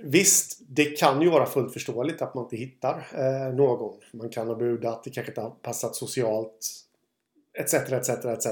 [0.03, 4.01] Visst, det kan ju vara fullt förståeligt att man inte hittar eh, någon.
[4.13, 6.71] Man kan ha budat, det kanske inte har passat socialt.
[7.59, 8.47] Etc, etc, etc.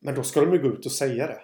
[0.00, 1.40] Men då ska de ju gå ut och säga det.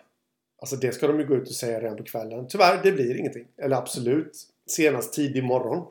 [0.60, 2.46] Alltså det ska de ju gå ut och säga redan på kvällen.
[2.48, 3.46] Tyvärr, det blir ingenting.
[3.56, 4.32] Eller absolut,
[4.70, 5.86] senast tidig morgon.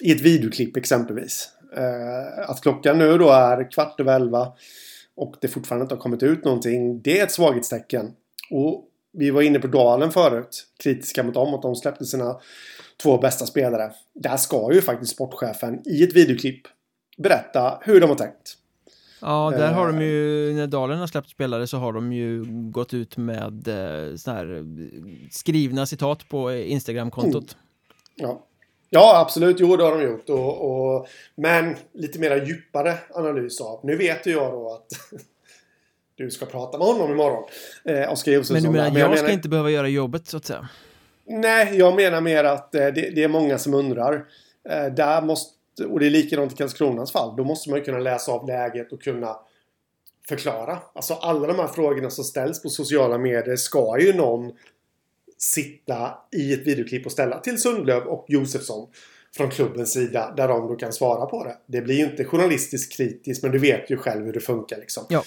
[0.00, 1.48] I ett videoklipp exempelvis.
[1.76, 4.52] Eh, att klockan nu då är kvart över elva
[5.16, 7.02] och det fortfarande inte har kommit ut någonting.
[7.02, 8.12] Det är ett svaghetstecken.
[8.50, 10.66] Och vi var inne på Dalen förut.
[10.82, 11.54] Kritiska mot dem.
[11.54, 12.40] Att de släppte sina
[13.02, 13.92] två bästa spelare.
[14.14, 16.62] Där ska ju faktiskt sportchefen i ett videoklipp
[17.16, 18.56] berätta hur de har tänkt.
[19.20, 22.94] Ja, där har de ju, när Dalen har släppt spelare så har de ju gått
[22.94, 24.64] ut med eh, såna här
[25.30, 27.52] skrivna citat på Instagram-kontot.
[27.52, 27.63] Mm.
[28.14, 28.46] Ja.
[28.90, 29.56] Ja, absolut.
[29.60, 30.28] Jo, det har de gjort.
[30.28, 33.80] Och, och, men lite mera djupare analys av.
[33.82, 34.86] Nu vet ju jag då att
[36.16, 37.44] du ska prata med honom imorgon.
[37.84, 38.54] Eh, Oskar Josefsson.
[38.54, 40.68] Men du menar, jag, jag ska menar, inte behöva göra jobbet så att säga?
[41.24, 44.24] Nej, jag menar mer att eh, det, det, är många som undrar.
[44.68, 47.36] Eh, där måste, och det är likadant i Karlskronas fall.
[47.36, 49.36] Då måste man ju kunna läsa av läget och kunna
[50.28, 50.78] förklara.
[50.94, 54.52] Alltså alla de här frågorna som ställs på sociala medier ska ju någon
[55.38, 58.88] sitta i ett videoklipp och ställa till Sundlöv och Josefsson
[59.36, 61.56] från klubbens sida där de då kan svara på det.
[61.66, 65.04] Det blir ju inte journalistiskt kritiskt men du vet ju själv hur det funkar liksom.
[65.08, 65.24] Ja.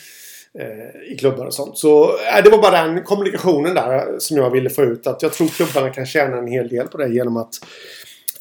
[0.59, 1.77] Eh, I klubbar och sånt.
[1.77, 5.07] Så äh, det var bara den kommunikationen där som jag ville få ut.
[5.07, 7.53] Att jag tror klubbarna kan tjäna en hel del på det genom att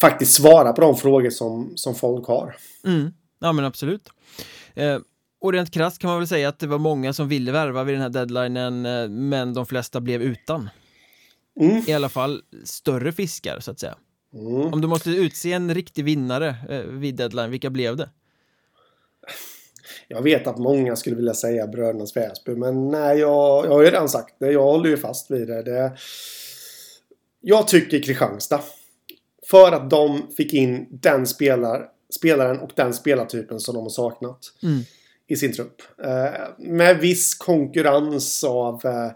[0.01, 2.57] faktiskt svara på de frågor som, som folk har.
[2.85, 3.13] Mm.
[3.39, 4.09] Ja men absolut.
[4.75, 4.99] Eh,
[5.41, 7.95] och rent krasst kan man väl säga att det var många som ville värva vid
[7.95, 10.69] den här deadlinen eh, men de flesta blev utan.
[11.61, 11.83] Mm.
[11.87, 13.97] I alla fall större fiskar så att säga.
[14.35, 14.73] Mm.
[14.73, 18.11] Om du måste utse en riktig vinnare eh, vid deadline, vilka blev det?
[20.09, 23.87] Jag vet att många skulle vilja säga Brödernas Väsby, men nej, jag, jag har ju
[23.87, 24.53] redan sagt det.
[24.53, 25.63] Jag håller ju fast vid det.
[25.63, 25.97] det.
[27.41, 28.61] Jag tycker Kristianstad.
[29.51, 31.89] För att de fick in den spelar,
[32.19, 34.81] spelaren och den spelartypen som de har saknat mm.
[35.27, 35.83] i sin trupp.
[36.05, 39.11] Eh, med viss konkurrens av eh,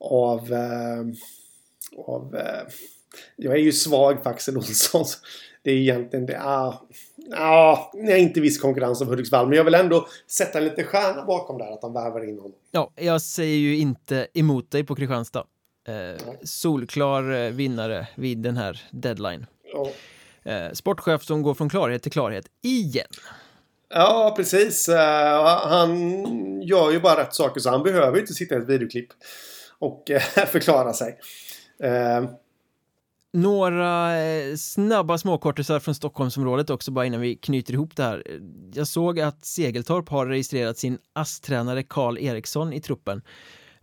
[0.00, 0.52] av...
[0.52, 1.04] Eh,
[2.06, 2.62] av eh,
[3.36, 5.04] jag är ju svag på Axel Olsson.
[5.62, 6.40] Det är egentligen det.
[6.42, 6.86] Ah,
[7.36, 9.48] ah, nej, inte viss konkurrens av Hudiksvall.
[9.48, 11.72] Men jag vill ändå sätta en liten stjärna bakom där.
[11.72, 12.52] Att de värvar in honom.
[12.70, 15.44] Ja, jag säger ju inte emot dig på Kristianstad.
[15.88, 19.46] Eh, solklar eh, vinnare vid den här deadline.
[19.72, 19.90] Ja.
[20.52, 23.06] Eh, sportchef som går från klarhet till klarhet igen.
[23.88, 24.88] Ja, precis.
[24.88, 24.96] Uh,
[25.68, 29.08] han gör ju bara rätt saker så han behöver inte sitta i ett videoklipp
[29.78, 31.18] och eh, förklara sig.
[31.82, 32.30] Eh,
[33.32, 38.22] några eh, snabba småkortisar från Stockholmsområdet också bara innan vi knyter ihop det här.
[38.74, 43.22] Jag såg att Segeltorp har registrerat sin ASS-tränare Karl Eriksson i truppen.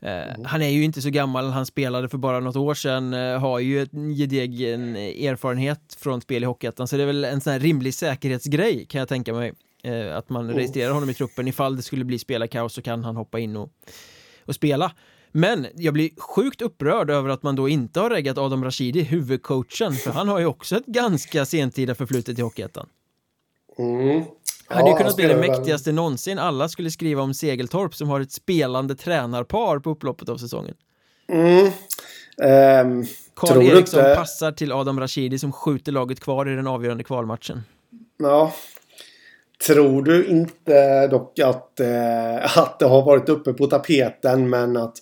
[0.02, 0.46] Mm.
[0.46, 3.82] Han är ju inte så gammal, han spelade för bara något år sedan, har ju
[3.82, 7.94] en gedigen erfarenhet från spel i Hockeyettan så det är väl en sån här rimlig
[7.94, 9.54] säkerhetsgrej kan jag tänka mig
[10.14, 13.40] Att man registrerar honom i truppen ifall det skulle bli spelarkaos så kan han hoppa
[13.40, 13.70] in och,
[14.46, 14.92] och spela
[15.36, 19.94] men jag blir sjukt upprörd över att man då inte har reggat Adam Rashidi, huvudcoachen,
[19.94, 22.88] för han har ju också ett ganska sentida förflutet i Hockeyettan.
[23.78, 24.24] Mm.
[24.70, 26.40] Ja, hade ju kunnat bli det spelar väl- mäktigaste någonsin.
[26.40, 30.74] Alla skulle skriva om Segeltorp som har ett spelande tränarpar på upploppet av säsongen.
[31.28, 31.72] Mm.
[32.44, 37.04] Ehm, Karl Eriksson inte- passar till Adam Rashidi som skjuter laget kvar i den avgörande
[37.04, 37.64] kvalmatchen.
[38.18, 38.54] ja.
[39.66, 44.98] Tror du inte dock att, eh, att det har varit uppe på tapeten men att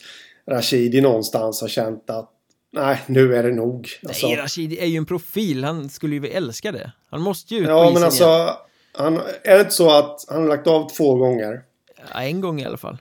[0.49, 2.29] Rashidi någonstans har känt att
[2.71, 3.89] nej, nu är det nog.
[4.07, 5.63] Alltså, Nej, Rashidi är ju en profil.
[5.63, 6.91] Han skulle ju älska det.
[7.09, 8.47] Han måste ju ut på ja, isen men alltså, igen.
[8.93, 11.61] han, är det inte så att han har lagt av två gånger?
[12.13, 12.97] Ja, en gång i alla fall.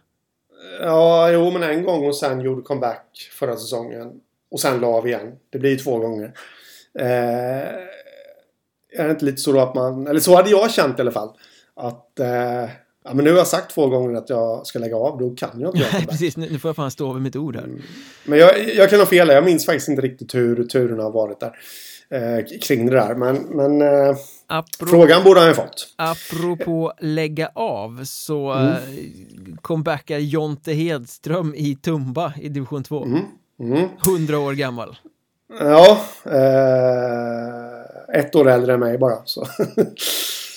[0.81, 4.13] Ja, jo, men en gång och sen gjorde comeback förra säsongen.
[4.51, 5.33] Och sen la av igen.
[5.51, 6.33] Det blir ju två gånger.
[6.99, 7.07] Eh,
[8.93, 10.07] är det inte lite så då att man...
[10.07, 11.31] Eller så hade jag känt i alla fall.
[11.81, 12.19] Att...
[12.21, 12.29] Eh,
[13.05, 15.19] ja, men nu har jag sagt två gånger att jag ska lägga av.
[15.19, 16.37] Då kan jag inte Nej, precis.
[16.37, 17.69] Nu får jag fan stå över mitt ord här.
[18.25, 19.29] Men jag, jag kan ha fel.
[19.29, 21.53] Jag minns faktiskt inte riktigt hur turerna har varit där.
[22.13, 23.15] Eh, kring det där.
[23.15, 24.17] Men, men eh,
[24.47, 25.95] Apropå, frågan borde han ju fått.
[25.97, 28.67] apropå lägga av så Mm.
[28.73, 28.75] eh,
[29.63, 33.05] comebackar Jonte Hedström i Tumba i division 2.
[33.05, 33.21] Mm.
[33.61, 33.89] Mm.
[34.07, 34.97] 100 år gammal.
[35.61, 36.01] Ja.
[36.25, 39.17] Eh, ett år äldre än mig bara.
[39.25, 39.47] Så.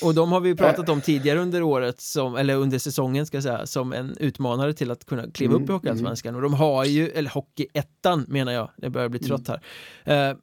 [0.04, 3.38] Och de har vi ju pratat om tidigare under året, som, eller under säsongen ska
[3.38, 6.36] jag säga, som en utmanare till att kunna kliva Mm, upp i Hockeyallsvenskan.
[6.36, 9.62] Och de har ju, eller Hockeyettan menar jag, jag börjar bli trött här.
[10.30, 10.36] Eh,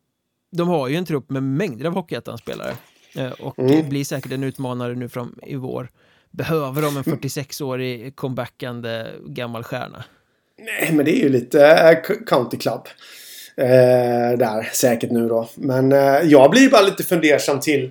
[0.53, 2.73] de har ju en trupp med mängder av Hockeyettan-spelare.
[3.17, 3.89] Eh, och Mm.
[3.89, 5.91] blir säkert en utmanare nu fram i vår.
[6.31, 10.05] Behöver de en 46-årig comebackande gammal stjärna?
[10.59, 12.81] Nej, men det är ju lite eh, County Club.
[13.57, 15.49] Eh, där, säkert nu då.
[15.55, 17.91] Men eh, jag blir bara lite fundersam till...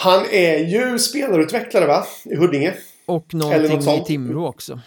[0.00, 2.06] Han är ju spelarutvecklare va?
[2.24, 2.74] I Huddinge.
[3.06, 4.04] Och någonting något i.
[4.04, 4.80] Timrå också.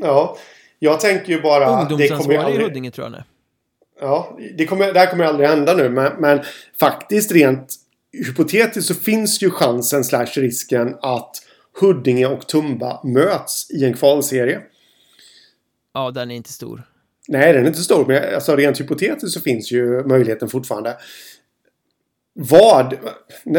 [0.00, 0.36] Ja.
[0.78, 1.58] Jag tänker ju bara...
[1.58, 3.22] Det kommer ju Ungdomsansvarig i aldrig, Huddinge tror jag nu.
[4.00, 5.88] ja, det, kommer, det här kommer aldrig hända nu.
[5.88, 6.40] Men, men
[6.80, 7.74] faktiskt rent
[8.26, 11.30] hypotetiskt så finns ju chansen slash risken att
[11.80, 14.60] Huddinge och Tumba möts i en kvalserie.
[15.94, 16.82] Ja, den är inte stor.
[17.28, 18.06] Nej, den är inte stor.
[18.06, 20.96] Men alltså, rent hypotetiskt så finns ju möjligheten fortfarande.
[22.34, 22.94] Vad?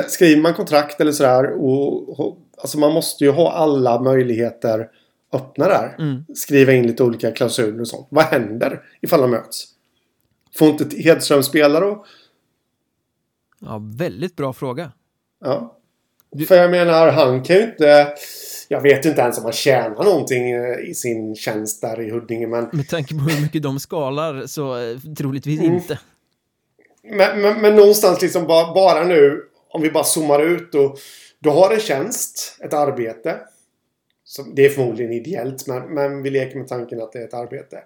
[0.08, 4.88] Skriver man kontrakt eller sådär och, och alltså man måste ju ha alla möjligheter
[5.34, 5.96] öppna där.
[6.00, 6.26] Mm.
[6.36, 8.08] Skriva in lite olika klausuler och sånt.
[8.10, 9.66] Vad händer ifall de möts?
[10.56, 12.06] Får inte Hedström spela då?
[13.60, 14.92] Ja, väldigt bra fråga.
[15.42, 15.78] Ja.
[16.32, 18.08] Du- För jag menar, han kan ju inte...
[18.68, 22.48] Jag vet inte ens om han tjänar någonting eh, i sin tjänst där i Huddinge.
[22.48, 25.74] Men Med tanke på hur mycket de skalar så eh, troligtvis Mm.
[25.74, 26.00] inte.
[27.04, 30.98] Men, men, men någonstans liksom bara, bara nu, om vi bara zoomar ut och
[31.40, 33.40] du har en tjänst, ett arbete.
[34.24, 37.34] Som, det är förmodligen ideellt, men, men vi leker med tanken att det är ett
[37.34, 37.84] arbete.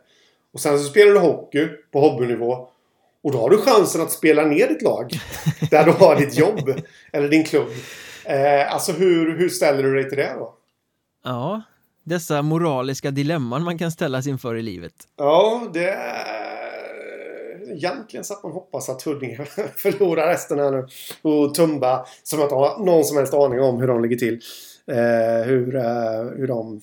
[0.53, 2.70] Och sen så spelar du hockey på hobbynivå.
[3.24, 5.11] Och då har du chansen att spela ner ditt lag.
[5.72, 6.82] där du har ditt jobb.
[7.13, 7.68] Eller din klubb.
[8.26, 10.53] Eh, alltså hur, hur ställer du dig till det då?
[11.24, 11.61] Ja,
[12.03, 14.93] dessa moraliska dilemman man kan ställas inför i livet.
[15.18, 15.97] Ja, det
[17.72, 19.45] egentligen så att man hoppas att Huddinge
[19.76, 20.87] förlorar resten här nu.
[21.21, 24.39] Och Tumba, som att inte har någon som helst aning om hur de ligger till.
[24.91, 26.82] Eh, hur, eh, hur, de,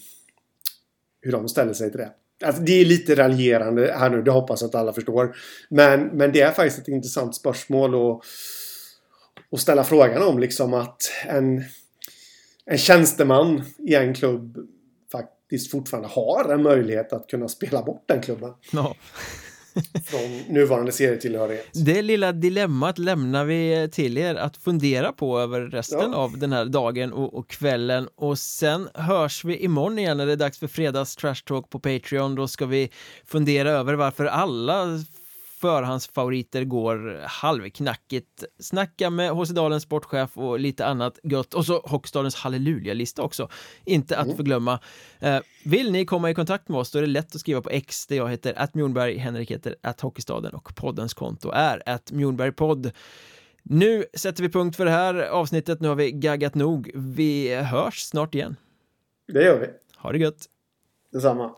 [1.20, 2.10] hur de ställer sig till det.
[2.44, 5.36] Alltså, det är lite raljerande här nu, det hoppas jag att alla förstår.
[5.68, 8.20] Men, men det är faktiskt ett intressant spörsmål att,
[9.52, 10.38] att ställa frågan om.
[10.38, 11.64] Liksom att en,
[12.66, 14.58] en tjänsteman i en klubb
[15.12, 18.94] faktiskt fortfarande har en möjlighet att kunna spela bort den klubben No.
[20.04, 21.66] från nuvarande serietillhörighet.
[21.72, 26.16] Det lilla dilemmat lämnar vi till er att fundera på över resten Ja.
[26.16, 30.32] av den här dagen och, och kvällen och sen hörs vi imorgon igen när det
[30.32, 32.34] är dags för fredags trash talk på Patreon.
[32.34, 32.90] Då ska vi
[33.26, 34.86] fundera över varför alla
[35.64, 38.44] förhandsfavoriter går halvknackigt.
[38.58, 43.48] Snacka med HC Dalens sportchef och lite annat gött och så Hockstadens halleluja-lista också.
[43.84, 44.80] Inte att förglömma.
[45.20, 47.70] Eh, vill ni komma i kontakt med oss då är det lätt att skriva på
[47.70, 52.12] X där jag heter att Mjornberg, Henrik heter att Hockeystaden och poddens konto är att
[52.12, 52.90] Mjornbergpodd.
[53.62, 55.80] Nu sätter vi punkt för det här avsnittet.
[55.80, 56.90] Nu har vi gaggat nog.
[56.94, 58.56] Vi hörs snart igen.
[59.32, 59.66] Det gör vi.
[59.96, 60.48] Ha det gött!
[61.12, 61.54] Detsamma.